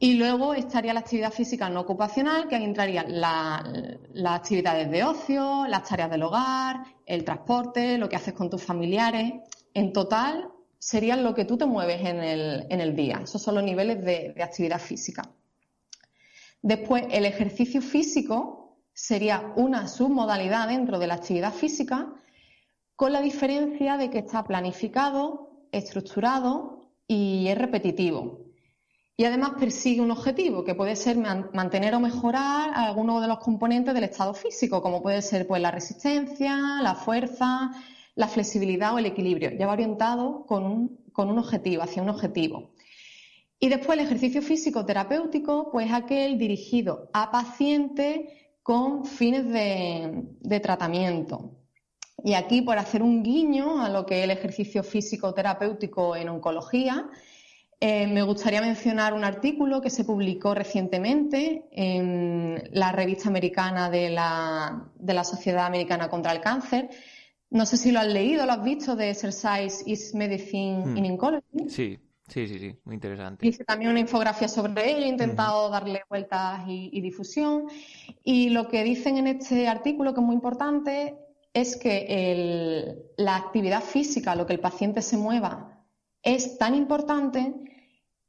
Y 0.00 0.14
luego 0.14 0.52
estaría 0.52 0.92
la 0.92 1.00
actividad 1.00 1.30
física 1.32 1.70
no 1.70 1.82
ocupacional, 1.82 2.48
que 2.48 2.56
ahí 2.56 2.64
entrarían 2.64 3.20
las 3.20 4.40
actividades 4.40 4.90
de 4.90 5.04
ocio, 5.04 5.64
las 5.68 5.84
tareas 5.84 6.10
del 6.10 6.24
hogar, 6.24 6.82
el 7.06 7.22
transporte, 7.22 7.98
lo 7.98 8.08
que 8.08 8.16
haces 8.16 8.34
con 8.34 8.50
tus 8.50 8.64
familiares. 8.64 9.34
En 9.74 9.92
total, 9.92 10.50
serían 10.78 11.24
lo 11.24 11.34
que 11.34 11.44
tú 11.44 11.56
te 11.56 11.66
mueves 11.66 12.00
en 12.04 12.20
el, 12.80 12.96
día. 12.96 13.20
Esos 13.24 13.42
son 13.42 13.56
los 13.56 13.64
niveles 13.64 14.04
de 14.04 14.34
actividad 14.42 14.80
física. 14.80 15.22
Después, 16.62 17.04
el 17.10 17.24
ejercicio 17.24 17.80
físico 17.80 18.76
sería 18.92 19.52
una 19.56 19.86
submodalidad 19.86 20.68
dentro 20.68 20.98
de 20.98 21.06
la 21.06 21.14
actividad 21.14 21.52
física, 21.52 22.12
con 22.96 23.12
la 23.12 23.20
diferencia 23.20 23.96
de 23.96 24.10
que 24.10 24.18
está 24.18 24.42
planificado, 24.44 25.66
estructurado 25.70 26.90
y 27.06 27.46
es 27.46 27.56
repetitivo. 27.56 28.40
Y 29.16 29.24
además 29.24 29.52
persigue 29.58 30.00
un 30.00 30.10
objetivo, 30.10 30.64
que 30.64 30.74
puede 30.74 30.96
ser 30.96 31.16
mantener 31.16 31.94
o 31.94 32.00
mejorar 32.00 32.72
algunos 32.74 33.22
de 33.22 33.28
los 33.28 33.38
componentes 33.38 33.94
del 33.94 34.04
estado 34.04 34.34
físico, 34.34 34.82
como 34.82 35.02
puede 35.02 35.22
ser 35.22 35.46
pues, 35.46 35.62
la 35.62 35.70
resistencia, 35.70 36.56
la 36.82 36.94
fuerza, 36.94 37.70
la 38.18 38.26
flexibilidad 38.26 38.94
o 38.94 38.98
el 38.98 39.06
equilibrio. 39.06 39.52
Ya 39.56 39.68
va 39.68 39.74
orientado 39.74 40.44
con 40.44 40.64
un, 40.64 40.98
con 41.12 41.30
un 41.30 41.38
objetivo, 41.38 41.84
hacia 41.84 42.02
un 42.02 42.08
objetivo. 42.08 42.72
Y 43.60 43.68
después 43.68 43.96
el 43.96 44.04
ejercicio 44.04 44.42
físico 44.42 44.84
terapéutico, 44.84 45.70
pues 45.70 45.92
aquel 45.92 46.36
dirigido 46.36 47.10
a 47.12 47.30
pacientes 47.30 48.22
con 48.64 49.04
fines 49.04 49.46
de, 49.46 50.60
tratamiento. 50.60 51.52
Y 52.24 52.34
aquí, 52.34 52.60
por 52.60 52.76
hacer 52.78 53.04
un 53.04 53.22
guiño 53.22 53.80
a 53.80 53.88
lo 53.88 54.04
que 54.04 54.18
es 54.18 54.24
el 54.24 54.32
ejercicio 54.32 54.82
físico 54.82 55.32
terapéutico 55.32 56.16
en 56.16 56.28
oncología, 56.28 57.08
eh, 57.78 58.08
me 58.08 58.22
gustaría 58.22 58.60
mencionar 58.60 59.14
un 59.14 59.22
artículo 59.22 59.80
que 59.80 59.90
se 59.90 60.02
publicó 60.02 60.54
recientemente 60.54 61.68
en 61.70 62.68
la 62.72 62.90
revista 62.90 63.28
americana 63.28 63.90
de 63.90 64.10
la, 64.10 64.90
de 64.96 65.14
la 65.14 65.22
Sociedad 65.22 65.66
Americana 65.66 66.08
contra 66.08 66.32
el 66.32 66.40
Cáncer. 66.40 66.90
No 67.50 67.64
sé 67.66 67.76
si 67.76 67.92
lo 67.92 68.00
has 68.00 68.06
leído, 68.06 68.44
lo 68.44 68.52
has 68.52 68.62
visto, 68.62 68.94
de 68.94 69.10
Exercise 69.10 69.82
is 69.86 70.14
Medicine 70.14 70.84
hmm. 70.84 70.96
in 70.96 71.12
Oncology. 71.12 71.68
Sí. 71.68 71.98
Sí, 72.28 72.46
sí, 72.46 72.58
sí, 72.58 72.76
muy 72.84 72.94
interesante. 72.94 73.46
Hice 73.46 73.64
también 73.64 73.90
una 73.90 74.00
infografía 74.00 74.48
sobre 74.48 74.90
ello, 74.90 75.06
he 75.06 75.08
intentado 75.08 75.70
darle 75.70 76.02
vueltas 76.10 76.60
y, 76.68 77.00
difusión. 77.00 77.68
Y 78.22 78.50
lo 78.50 78.68
que 78.68 78.84
dicen 78.84 79.16
en 79.16 79.26
este 79.28 79.66
artículo, 79.66 80.12
que 80.12 80.20
es 80.20 80.26
muy 80.26 80.34
importante, 80.34 81.16
es 81.54 81.76
que 81.76 82.96
la 83.16 83.36
actividad 83.36 83.82
física, 83.82 84.34
lo 84.34 84.44
que 84.44 84.52
el 84.52 84.60
paciente 84.60 85.00
se 85.00 85.16
mueva, 85.16 85.86
es 86.22 86.58
tan 86.58 86.74
importante 86.74 87.54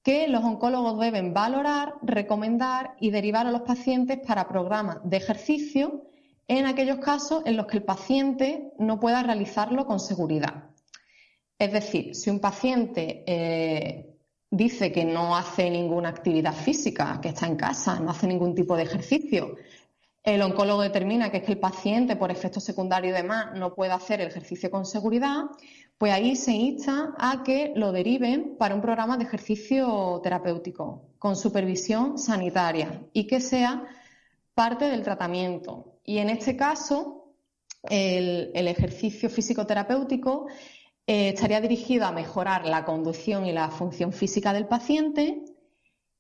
que 0.01 0.29
los 0.29 0.45
oncólogos 0.45 0.97
deben 0.99 1.33
valorar, 1.33 1.95
recomendar 2.01 2.95
y 3.01 3.11
derivar 3.11 3.47
a 3.47 3.51
los 3.51 3.61
pacientes 3.61 4.19
para 4.25 4.47
programas 4.47 4.99
de 5.03 5.17
ejercicio 5.17 6.08
en 6.49 6.65
aquellos 6.65 6.97
casos 6.97 7.43
en 7.45 7.55
los 7.55 7.67
que 7.67 7.77
el 7.77 7.83
paciente 7.83 8.73
no 8.79 8.99
pueda 8.99 9.21
realizarlo 9.21 9.85
con 9.85 9.99
seguridad. 9.99 10.71
Es 11.59 11.71
decir, 11.71 12.15
si 12.15 12.31
un 12.31 12.39
paciente 12.39 13.23
eh, 13.27 14.15
dice 14.49 14.91
que 14.91 15.05
no 15.05 15.37
hace 15.37 15.69
ninguna 15.69 16.09
actividad 16.09 16.53
física, 16.53 17.19
que 17.21 17.29
está 17.29 17.45
en 17.45 17.55
casa, 17.55 17.99
no 17.99 18.09
hace 18.09 18.25
ningún 18.25 18.55
tipo 18.55 18.75
de 18.75 18.83
ejercicio, 18.83 19.57
el 20.23 20.41
oncólogo 20.41 20.81
determina 20.81 21.29
que 21.29 21.37
es 21.37 21.43
que 21.43 21.51
el 21.51 21.59
paciente, 21.59 22.15
por 22.15 22.31
efectos 22.31 22.63
secundarios 22.63 23.13
y 23.13 23.21
demás, 23.21 23.55
no 23.55 23.75
puede 23.75 23.91
hacer 23.91 24.19
el 24.19 24.29
ejercicio 24.29 24.71
con 24.71 24.85
seguridad, 24.85 25.43
pues 25.99 26.13
ahí 26.13 26.35
se 26.35 26.53
insta 26.53 27.13
a 27.19 27.43
que 27.43 27.73
lo 27.75 27.91
deriven 27.91 28.55
para 28.57 28.73
un 28.73 28.81
programa 28.81 29.17
de 29.17 29.25
ejercicio 29.25 30.19
terapéutico 30.23 31.03
con 31.19 31.35
supervisión 31.35 32.17
sanitaria 32.17 33.03
y 33.13 33.27
que 33.27 33.39
sea 33.39 33.85
parte 34.55 34.85
del 34.85 35.03
tratamiento. 35.03 35.98
Y 36.09 36.17
en 36.17 36.31
este 36.31 36.57
caso, 36.57 37.35
el, 37.83 38.49
ejercicio 38.55 39.29
físico 39.29 39.67
terapéutico 39.67 40.47
eh, 41.05 41.29
estaría 41.29 41.61
dirigido 41.61 42.07
a 42.07 42.11
mejorar 42.11 42.65
la 42.65 42.83
conducción 42.83 43.45
y 43.45 43.51
la 43.51 43.69
función 43.69 44.11
física 44.11 44.51
del 44.51 44.65
paciente, 44.65 45.43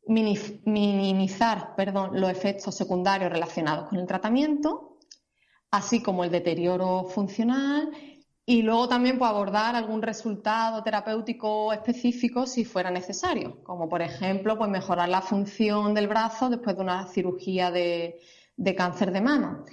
minimizar 0.05 1.73
perdón, 1.75 2.21
los 2.21 2.29
efectos 2.29 2.75
secundarios 2.75 3.31
relacionados 3.31 3.89
con 3.89 3.97
el 3.97 4.05
tratamiento, 4.05 4.99
así 5.71 6.03
como 6.03 6.23
el 6.23 6.29
deterioro 6.29 7.05
funcional 7.05 7.89
y 8.45 8.61
luego 8.61 8.87
también 8.87 9.17
pues, 9.17 9.31
abordar 9.31 9.75
algún 9.75 10.03
resultado 10.03 10.83
terapéutico 10.83 11.73
específico 11.73 12.45
si 12.45 12.63
fuera 12.63 12.91
necesario, 12.91 13.63
como 13.63 13.89
por 13.89 14.03
ejemplo 14.03 14.55
pues, 14.55 14.69
mejorar 14.69 15.09
la 15.09 15.23
función 15.23 15.95
del 15.95 16.07
brazo 16.07 16.47
después 16.47 16.75
de 16.75 16.81
una 16.83 17.07
cirugía 17.07 17.71
de 17.71 18.19
cáncer 18.75 19.11
de 19.11 19.21
mama. 19.21 19.65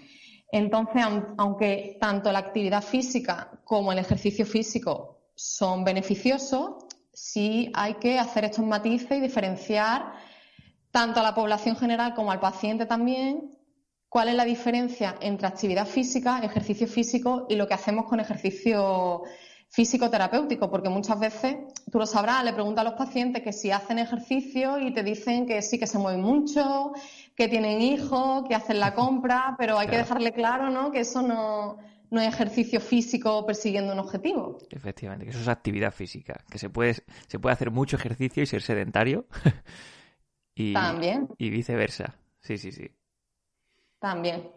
Entonces, 0.50 1.02
aunque 1.38 1.98
tanto 2.00 2.32
la 2.32 2.38
actividad 2.38 2.82
física 2.82 3.50
como 3.64 3.92
el 3.92 3.98
ejercicio 3.98 4.46
físico 4.46 5.18
son 5.34 5.84
beneficiosos, 5.84 6.86
sí 7.12 7.70
hay 7.74 7.94
que 7.94 8.18
hacer 8.18 8.44
estos 8.44 8.64
matices 8.64 9.18
y 9.18 9.20
diferenciar 9.20 10.12
tanto 10.90 11.20
a 11.20 11.22
la 11.22 11.34
población 11.34 11.76
general 11.76 12.14
como 12.14 12.30
al 12.30 12.40
paciente 12.40 12.86
también 12.86 13.50
cuál 14.08 14.28
es 14.28 14.34
la 14.34 14.44
diferencia 14.44 15.16
entre 15.20 15.46
actividad 15.46 15.86
física, 15.86 16.40
ejercicio 16.42 16.86
físico 16.86 17.46
y 17.48 17.56
lo 17.56 17.66
que 17.66 17.74
hacemos 17.74 18.06
con 18.06 18.20
ejercicio 18.20 19.22
físico 19.76 20.08
terapéutico, 20.08 20.70
porque 20.70 20.88
muchas 20.88 21.20
veces, 21.20 21.54
tú 21.92 21.98
lo 21.98 22.06
sabrás, 22.06 22.42
le 22.42 22.54
preguntas 22.54 22.80
a 22.80 22.88
los 22.88 22.98
pacientes 22.98 23.42
que 23.42 23.52
si 23.52 23.70
hacen 23.70 23.98
ejercicio 23.98 24.78
y 24.78 24.90
te 24.90 25.02
dicen 25.02 25.46
que 25.46 25.60
sí 25.60 25.78
que 25.78 25.86
se 25.86 25.98
mueven 25.98 26.22
mucho, 26.22 26.94
que 27.34 27.46
tienen 27.46 27.82
hijos, 27.82 28.48
que 28.48 28.54
hacen 28.54 28.80
la 28.80 28.94
compra, 28.94 29.54
pero 29.58 29.78
hay 29.78 29.86
que 29.86 29.98
dejarle 29.98 30.32
claro, 30.32 30.70
¿no? 30.70 30.90
Que 30.90 31.00
eso 31.00 31.20
no, 31.20 31.76
no 32.10 32.20
es 32.22 32.26
ejercicio 32.26 32.80
físico 32.80 33.44
persiguiendo 33.44 33.92
un 33.92 33.98
objetivo. 33.98 34.56
Efectivamente, 34.70 35.26
que 35.26 35.32
eso 35.32 35.40
es 35.40 35.48
actividad 35.48 35.92
física, 35.92 36.42
que 36.50 36.56
se 36.56 36.70
puede, 36.70 36.94
se 37.26 37.38
puede 37.38 37.52
hacer 37.52 37.70
mucho 37.70 37.96
ejercicio 37.96 38.42
y 38.42 38.46
ser 38.46 38.62
sedentario. 38.62 39.26
y, 40.54 40.72
También. 40.72 41.28
Y 41.36 41.50
viceversa. 41.50 42.16
Sí, 42.40 42.56
sí, 42.56 42.72
sí. 42.72 42.90
También. 43.98 44.50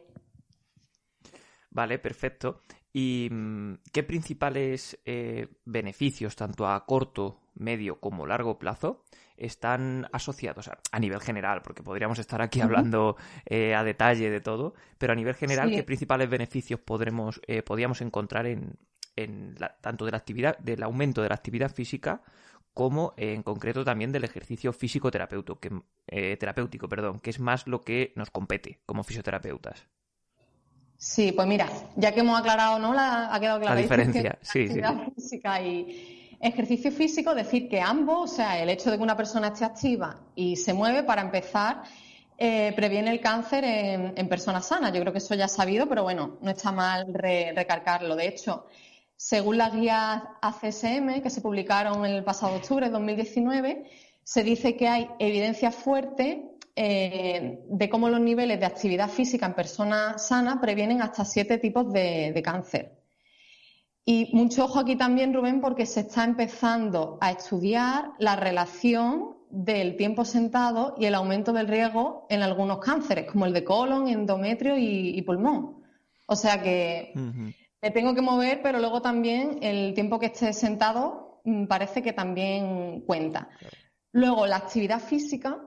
Vale, 1.72 2.00
perfecto. 2.00 2.64
¿Y 2.92 3.30
mm, 3.32 3.76
qué 3.92 4.04
principales 4.04 5.00
eh, 5.06 5.48
beneficios, 5.66 6.36
tanto 6.36 6.68
a 6.68 6.86
corto, 6.86 7.42
medio 7.56 8.00
como 8.00 8.26
largo 8.26 8.58
plazo, 8.58 9.04
están 9.38 10.08
asociados 10.12 10.70
a, 10.92 11.00
nivel 11.00 11.22
general, 11.22 11.62
porque 11.62 11.84
podríamos 11.84 12.20
estar 12.20 12.42
aquí 12.42 12.62
hablando 12.62 13.16
eh, 13.46 13.74
a 13.74 13.84
detalle 13.84 14.30
de 14.30 14.42
todo, 14.42 14.74
pero 14.98 15.14
a 15.14 15.16
nivel 15.16 15.36
general, 15.36 15.72
¿qué 15.72 15.84
principales 15.84 16.30
beneficios 16.30 16.80
podremos, 16.80 17.40
eh, 17.48 17.62
podríamos 17.62 18.02
encontrar 18.02 18.48
en, 18.48 18.78
tanto 19.82 20.06
de 20.06 20.12
la 20.12 20.18
actividad, 20.18 20.58
del 20.60 20.84
aumento 20.84 21.22
de 21.22 21.30
la 21.30 21.36
actividad 21.36 21.74
física 21.74 22.22
como 22.74 23.14
en 23.18 23.44
concreto 23.44 23.84
también 23.84 24.12
del 24.12 24.24
ejercicio 24.24 24.72
físico 24.72 25.12
terapéutico, 25.12 25.60
que, 25.60 25.82
eh, 26.08 26.38
terapéutico, 26.38 26.88
perdón, 26.88 27.20
que 27.20 27.30
es 27.30 27.40
más 27.40 27.68
lo 27.68 27.82
que 27.82 28.14
nos 28.16 28.32
compete 28.32 28.80
como 28.86 29.04
fisioterapeutas. 29.04 29.88
Sí, 31.00 31.32
pues 31.32 31.48
mira, 31.48 31.68
ya 31.96 32.12
que 32.12 32.20
hemos 32.20 32.40
aclarado, 32.40 32.78
¿no? 32.78 32.94
La, 32.94 33.34
ha 33.34 33.40
quedado 33.40 33.60
clara 33.60 33.74
la 33.74 33.82
diferencia, 33.82 34.38
sí, 34.42 34.66
actividad 34.66 35.12
física 35.16 35.62
y 35.62 36.20
Ejercicio 36.42 36.90
físico, 36.90 37.36
decir 37.36 37.68
que 37.68 37.82
ambos, 37.82 38.32
o 38.32 38.36
sea, 38.36 38.62
el 38.62 38.70
hecho 38.70 38.90
de 38.90 38.96
que 38.96 39.04
una 39.04 39.18
persona 39.18 39.48
esté 39.48 39.66
activa 39.66 40.22
y 40.36 40.56
se 40.56 40.74
mueve, 40.74 41.04
para 41.04 41.22
empezar, 41.22 41.84
eh, 42.38 42.72
previene 42.78 43.12
el 43.12 43.20
cáncer 43.20 43.66
en, 43.66 44.30
personas 44.30 44.68
sanas. 44.68 44.94
Yo 44.94 45.02
creo 45.02 45.12
que 45.12 45.18
eso 45.18 45.36
ya 45.36 45.46
es 45.46 45.52
sabido, 45.52 45.90
pero 45.90 46.04
bueno, 46.04 46.38
no 46.42 46.50
está 46.50 46.72
mal 46.72 47.14
recargarlo. 47.14 48.16
De 48.16 48.30
hecho, 48.30 48.68
según 49.18 49.58
las 49.58 49.76
guías 49.76 50.24
ACSM 50.42 51.22
que 51.22 51.30
se 51.30 51.42
publicaron 51.42 52.06
el 52.06 52.24
pasado 52.24 52.56
octubre 52.56 52.86
de 52.86 52.92
2019, 52.94 53.84
se 54.24 54.44
dice 54.44 54.78
que 54.78 54.88
hay 54.88 55.10
evidencia 55.20 55.72
fuerte 55.72 56.49
eh, 56.82 57.60
de 57.68 57.90
cómo 57.90 58.10
los 58.10 58.22
niveles 58.22 58.60
de 58.60 58.66
actividad 58.66 59.10
física 59.10 59.46
en 59.46 59.54
personas 59.54 60.26
sanas 60.28 60.60
previenen 60.62 61.02
hasta 61.02 61.26
siete 61.26 61.58
tipos 61.58 61.92
de 61.92 62.42
cáncer. 62.44 63.00
Y 64.12 64.32
mucho 64.34 64.66
ojo 64.66 64.80
aquí 64.80 64.96
también, 64.96 65.36
Rubén, 65.36 65.62
porque 65.62 65.86
se 65.86 66.00
está 66.00 66.24
empezando 66.24 67.20
a 67.22 67.30
estudiar 67.30 68.14
la 68.18 68.36
relación 68.36 69.38
del 69.52 69.98
tiempo 69.98 70.26
sentado 70.26 70.96
y 70.98 71.06
el 71.06 71.14
aumento 71.14 71.54
del 71.54 71.68
riesgo 71.68 72.26
en 72.30 72.42
algunos 72.42 72.80
cánceres, 72.80 73.32
como 73.32 73.46
el 73.46 73.54
de 73.54 73.64
colon, 73.64 74.08
endometrio 74.08 74.76
y, 74.78 75.22
pulmón. 75.22 75.84
O 76.26 76.36
sea 76.36 76.62
que 76.62 77.14
me 77.82 77.92
tengo 77.92 78.16
que 78.16 78.22
mover, 78.22 78.62
pero 78.64 78.80
luego 78.80 79.02
también 79.02 79.60
el 79.62 79.94
tiempo 79.94 80.20
que 80.20 80.28
esté 80.28 80.54
sentado 80.54 81.42
mm, 81.44 81.66
parece 81.66 82.02
que 82.02 82.14
también 82.14 83.02
cuenta. 83.02 83.50
Luego, 84.12 84.48
la 84.48 84.56
actividad 84.56 85.00
física, 85.00 85.60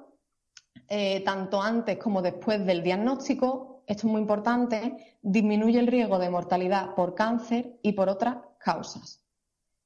eh, 0.89 1.23
tanto 1.25 1.63
antes 1.63 1.99
como 1.99 2.23
después 2.23 2.65
del 2.67 2.83
diagnóstico, 2.83 3.83
esto 3.87 4.07
es 4.07 4.13
muy 4.13 4.21
importante, 4.21 5.17
disminuye 5.23 5.79
el 5.79 5.87
riesgo 5.87 6.19
de 6.19 6.31
mortalidad 6.31 6.95
por 6.95 7.15
cáncer 7.15 7.79
y 7.83 7.93
por 7.93 8.09
otras 8.09 8.37
causas. 8.59 9.23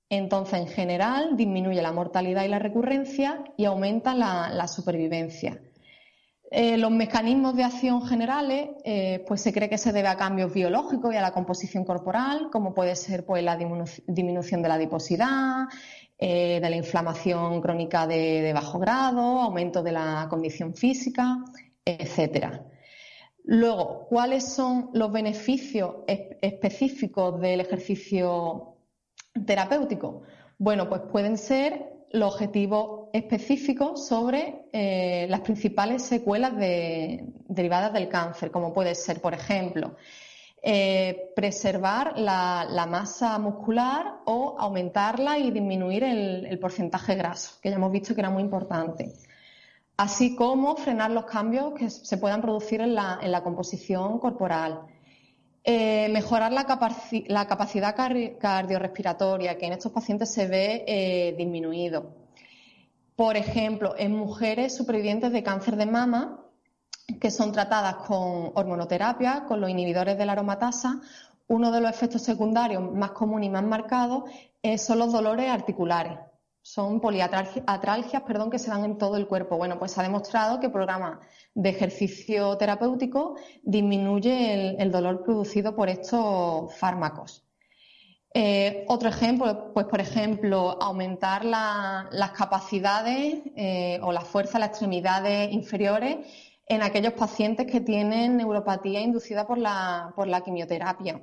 Entonces, 0.08 0.60
en 0.60 0.68
general, 0.68 1.36
disminuye 1.36 1.82
la 1.82 1.92
mortalidad 1.92 2.44
y 2.44 2.48
la 2.48 2.58
recurrencia 2.58 3.42
y 3.56 3.64
aumenta 3.64 4.14
la, 4.14 4.68
supervivencia. 4.68 5.60
Eh, 6.52 6.76
los 6.76 6.92
mecanismos 6.92 7.56
de 7.56 7.64
acción 7.64 8.06
generales, 8.06 8.70
eh, 8.84 9.24
pues 9.26 9.40
se 9.40 9.52
cree 9.52 9.68
que 9.68 9.78
se 9.78 9.92
debe 9.92 10.06
a 10.06 10.16
cambios 10.16 10.52
biológicos 10.52 11.12
y 11.12 11.16
a 11.16 11.22
la 11.22 11.32
composición 11.32 11.84
corporal, 11.84 12.50
como 12.52 12.72
puede 12.72 12.94
ser 12.94 13.26
pues, 13.26 13.42
la 13.42 13.56
disminución 13.56 14.62
de 14.62 14.68
la 14.68 14.74
adiposidad, 14.74 15.66
eh, 16.18 16.60
de 16.60 16.70
la 16.70 16.76
inflamación 16.76 17.60
crónica 17.60 18.06
de, 18.06 18.52
bajo 18.54 18.78
grado, 18.78 19.20
aumento 19.20 19.82
de 19.82 19.92
la 19.92 20.26
condición 20.30 20.74
física, 20.74 21.44
etcétera. 21.84 22.64
Luego, 23.44 24.06
¿cuáles 24.08 24.44
son 24.44 24.90
los 24.94 25.12
beneficios 25.12 25.96
específicos 26.06 27.40
del 27.40 27.60
ejercicio 27.60 28.76
terapéutico? 29.46 30.22
Bueno, 30.58 30.88
pues 30.88 31.02
pueden 31.12 31.36
ser 31.36 31.92
los 32.12 32.34
objetivos 32.34 33.08
específicos 33.12 34.06
sobre 34.06 34.68
eh, 34.72 35.26
las 35.28 35.40
principales 35.40 36.02
secuelas 36.02 36.56
derivadas 36.56 37.92
del 37.92 38.08
cáncer, 38.08 38.50
como 38.50 38.72
puede 38.72 38.94
ser, 38.94 39.20
por 39.20 39.34
ejemplo, 39.34 39.96
eh, 40.62 41.32
preservar 41.36 42.18
la, 42.18 42.86
masa 42.88 43.38
muscular 43.38 44.20
o 44.24 44.56
aumentarla 44.58 45.38
y 45.38 45.50
disminuir 45.50 46.04
el 46.04 46.58
porcentaje 46.58 47.14
graso, 47.14 47.58
que 47.62 47.70
ya 47.70 47.76
hemos 47.76 47.92
visto 47.92 48.14
que 48.14 48.20
era 48.20 48.30
muy 48.30 48.42
importante 48.42 49.12
así 49.96 50.36
como 50.36 50.76
frenar 50.76 51.10
los 51.10 51.24
cambios 51.24 51.74
que 51.74 51.90
se 51.90 52.18
puedan 52.18 52.42
producir 52.42 52.80
en 52.80 52.94
la, 52.94 53.40
composición 53.42 54.18
corporal. 54.18 54.82
Eh, 55.64 56.08
mejorar 56.10 56.52
la, 56.52 56.64
capacidad 56.64 57.96
cardiorrespiratoria, 58.38 59.58
que 59.58 59.66
en 59.66 59.72
estos 59.72 59.92
pacientes 59.92 60.32
se 60.32 60.46
ve 60.46 60.84
eh, 60.86 61.34
disminuido. 61.36 62.14
Por 63.16 63.36
ejemplo, 63.36 63.94
en 63.96 64.14
mujeres 64.14 64.76
supervivientes 64.76 65.32
de 65.32 65.42
cáncer 65.42 65.76
de 65.76 65.86
mama, 65.86 66.45
que 67.20 67.30
son 67.30 67.52
tratadas 67.52 67.96
con 67.96 68.52
hormonoterapia, 68.54 69.44
con 69.46 69.60
los 69.60 69.70
inhibidores 69.70 70.18
de 70.18 70.26
la 70.26 70.32
aromatasa, 70.32 71.00
uno 71.48 71.70
de 71.70 71.80
los 71.80 71.90
efectos 71.90 72.22
secundarios 72.22 72.82
más 72.92 73.12
comunes 73.12 73.48
y 73.48 73.50
más 73.50 73.64
marcados 73.64 74.24
eh, 74.62 74.78
son 74.78 74.98
los 74.98 75.12
dolores 75.12 75.48
articulares 75.48 76.18
son 76.66 77.00
poliatralgias 77.00 78.22
perdón, 78.26 78.50
que 78.50 78.58
se 78.58 78.70
dan 78.70 78.84
en 78.84 78.98
todo 78.98 79.16
el 79.16 79.28
cuerpo. 79.28 79.56
Bueno, 79.56 79.78
pues 79.78 79.92
se 79.92 80.00
ha 80.00 80.02
demostrado 80.02 80.58
que 80.58 80.66
el 80.66 80.72
programa 80.72 81.20
de 81.54 81.68
ejercicio 81.68 82.58
terapéutico 82.58 83.36
disminuye 83.62 84.74
el, 84.82 84.90
dolor 84.90 85.22
producido 85.22 85.76
por 85.76 85.88
estos 85.88 86.74
fármacos. 86.74 87.44
Eh, 88.34 88.84
otro 88.88 89.08
ejemplo, 89.08 89.72
pues 89.72 89.86
por 89.86 90.00
ejemplo, 90.00 90.76
aumentar 90.82 91.44
las 91.44 92.32
capacidades 92.32 93.42
eh, 93.54 94.00
o 94.02 94.10
la 94.10 94.22
fuerza, 94.22 94.58
las 94.58 94.70
extremidades 94.70 95.52
inferiores 95.52 96.16
en 96.68 96.82
aquellos 96.82 97.12
pacientes 97.12 97.66
que 97.66 97.80
tienen 97.80 98.36
neuropatía 98.36 99.00
inducida 99.00 99.46
por 99.46 99.58
la, 99.58 100.12
por 100.16 100.26
la 100.26 100.40
quimioterapia, 100.42 101.22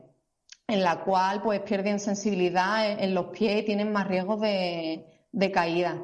en 0.67 0.83
la 0.83 1.03
cual 1.03 1.41
pues 1.41 1.61
pierden 1.61 1.99
sensibilidad 1.99 2.99
en 2.99 3.13
los 3.13 3.27
pies 3.27 3.61
y 3.61 3.65
tienen 3.65 3.91
más 3.91 4.07
riesgo 4.07 4.37
de, 4.37 5.05
de 5.31 5.51
caída. 5.51 6.01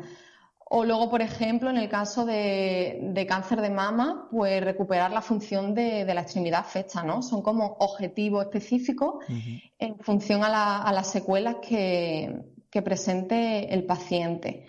O 0.71 0.85
luego, 0.85 1.09
por 1.09 1.23
ejemplo, 1.23 1.71
en 1.71 1.77
el 1.77 1.89
caso 1.89 2.25
de, 2.25 3.25
cáncer 3.27 3.59
de 3.59 3.71
mama, 3.71 4.27
pues 4.29 4.63
recuperar 4.63 5.11
la 5.11 5.23
función 5.23 5.73
de, 5.73 6.05
la 6.05 6.21
extremidad 6.21 6.63
fecha, 6.63 7.01
¿no? 7.01 7.23
Son 7.23 7.41
como 7.41 7.77
objetivos 7.79 8.43
específicos 8.45 9.25
en 9.79 9.97
función 9.97 10.43
a, 10.43 10.91
las 10.93 11.09
secuelas 11.09 11.55
que, 11.55 12.43
presente 12.83 13.73
el 13.73 13.85
paciente. 13.85 14.67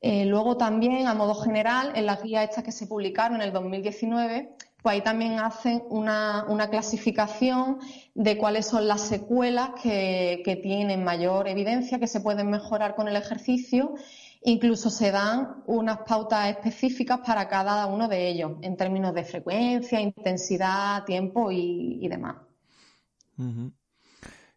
Eh, 0.00 0.26
luego 0.26 0.56
también, 0.56 1.06
a 1.06 1.14
modo 1.14 1.34
general, 1.34 1.92
en 1.94 2.06
las 2.06 2.22
guías 2.22 2.44
estas 2.48 2.64
que 2.64 2.72
se 2.72 2.86
publicaron 2.86 3.36
en 3.36 3.42
el 3.42 3.52
2019, 3.52 4.54
pues 4.82 4.94
ahí 4.94 5.00
también 5.02 5.40
hacen 5.40 5.82
una, 5.88 6.46
clasificación 6.70 7.78
de 8.14 8.38
cuáles 8.38 8.66
son 8.66 8.86
las 8.86 9.00
secuelas 9.00 9.70
que, 9.82 10.60
tienen 10.62 11.02
mayor 11.02 11.48
evidencia, 11.48 11.98
que 11.98 12.06
se 12.06 12.20
pueden 12.20 12.50
mejorar 12.50 12.94
con 12.94 13.08
el 13.08 13.16
ejercicio. 13.16 13.94
Incluso 14.42 14.90
se 14.90 15.10
dan 15.10 15.64
unas 15.66 15.98
pautas 16.06 16.50
específicas 16.50 17.18
para 17.26 17.48
cada 17.48 17.86
uno 17.86 18.06
de 18.06 18.28
ellos, 18.28 18.52
en 18.62 18.76
términos 18.76 19.12
de 19.12 19.24
frecuencia, 19.24 20.00
intensidad, 20.00 21.04
tiempo 21.04 21.50
y, 21.50 22.06
demás. 22.06 22.36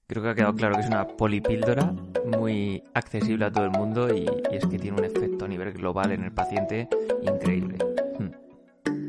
Creo 0.10 0.24
que 0.24 0.30
ha 0.30 0.34
quedado 0.34 0.56
claro 0.56 0.74
que 0.74 0.82
es 0.82 0.88
una 0.88 1.06
polipíldora 1.06 1.94
muy 2.36 2.84
accesible 2.96 3.46
a 3.46 3.52
todo 3.52 3.66
el 3.66 3.70
mundo 3.70 4.12
y, 4.12 4.28
y 4.52 4.56
es 4.56 4.66
que 4.66 4.80
tiene 4.80 4.98
un 4.98 5.06
efecto 5.06 5.46
a 5.46 5.48
nivel 5.48 5.72
global 5.72 6.12
en 6.12 6.24
el 6.24 6.32
paciente 6.32 6.90
increíble. 7.22 7.78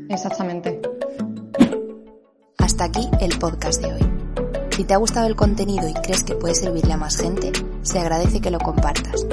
Exactamente. 0.09 0.79
Hasta 2.59 2.83
aquí 2.83 3.09
el 3.19 3.35
podcast 3.39 3.81
de 3.81 3.93
hoy. 3.93 4.01
Si 4.69 4.83
te 4.83 4.93
ha 4.93 4.97
gustado 4.97 5.25
el 5.25 5.35
contenido 5.35 5.89
y 5.89 5.93
crees 5.95 6.23
que 6.23 6.35
puede 6.35 6.53
servirle 6.53 6.93
a 6.93 6.97
más 6.97 7.17
gente, 7.17 7.51
se 7.81 7.97
agradece 7.97 8.39
que 8.39 8.51
lo 8.51 8.59
compartas. 8.59 9.25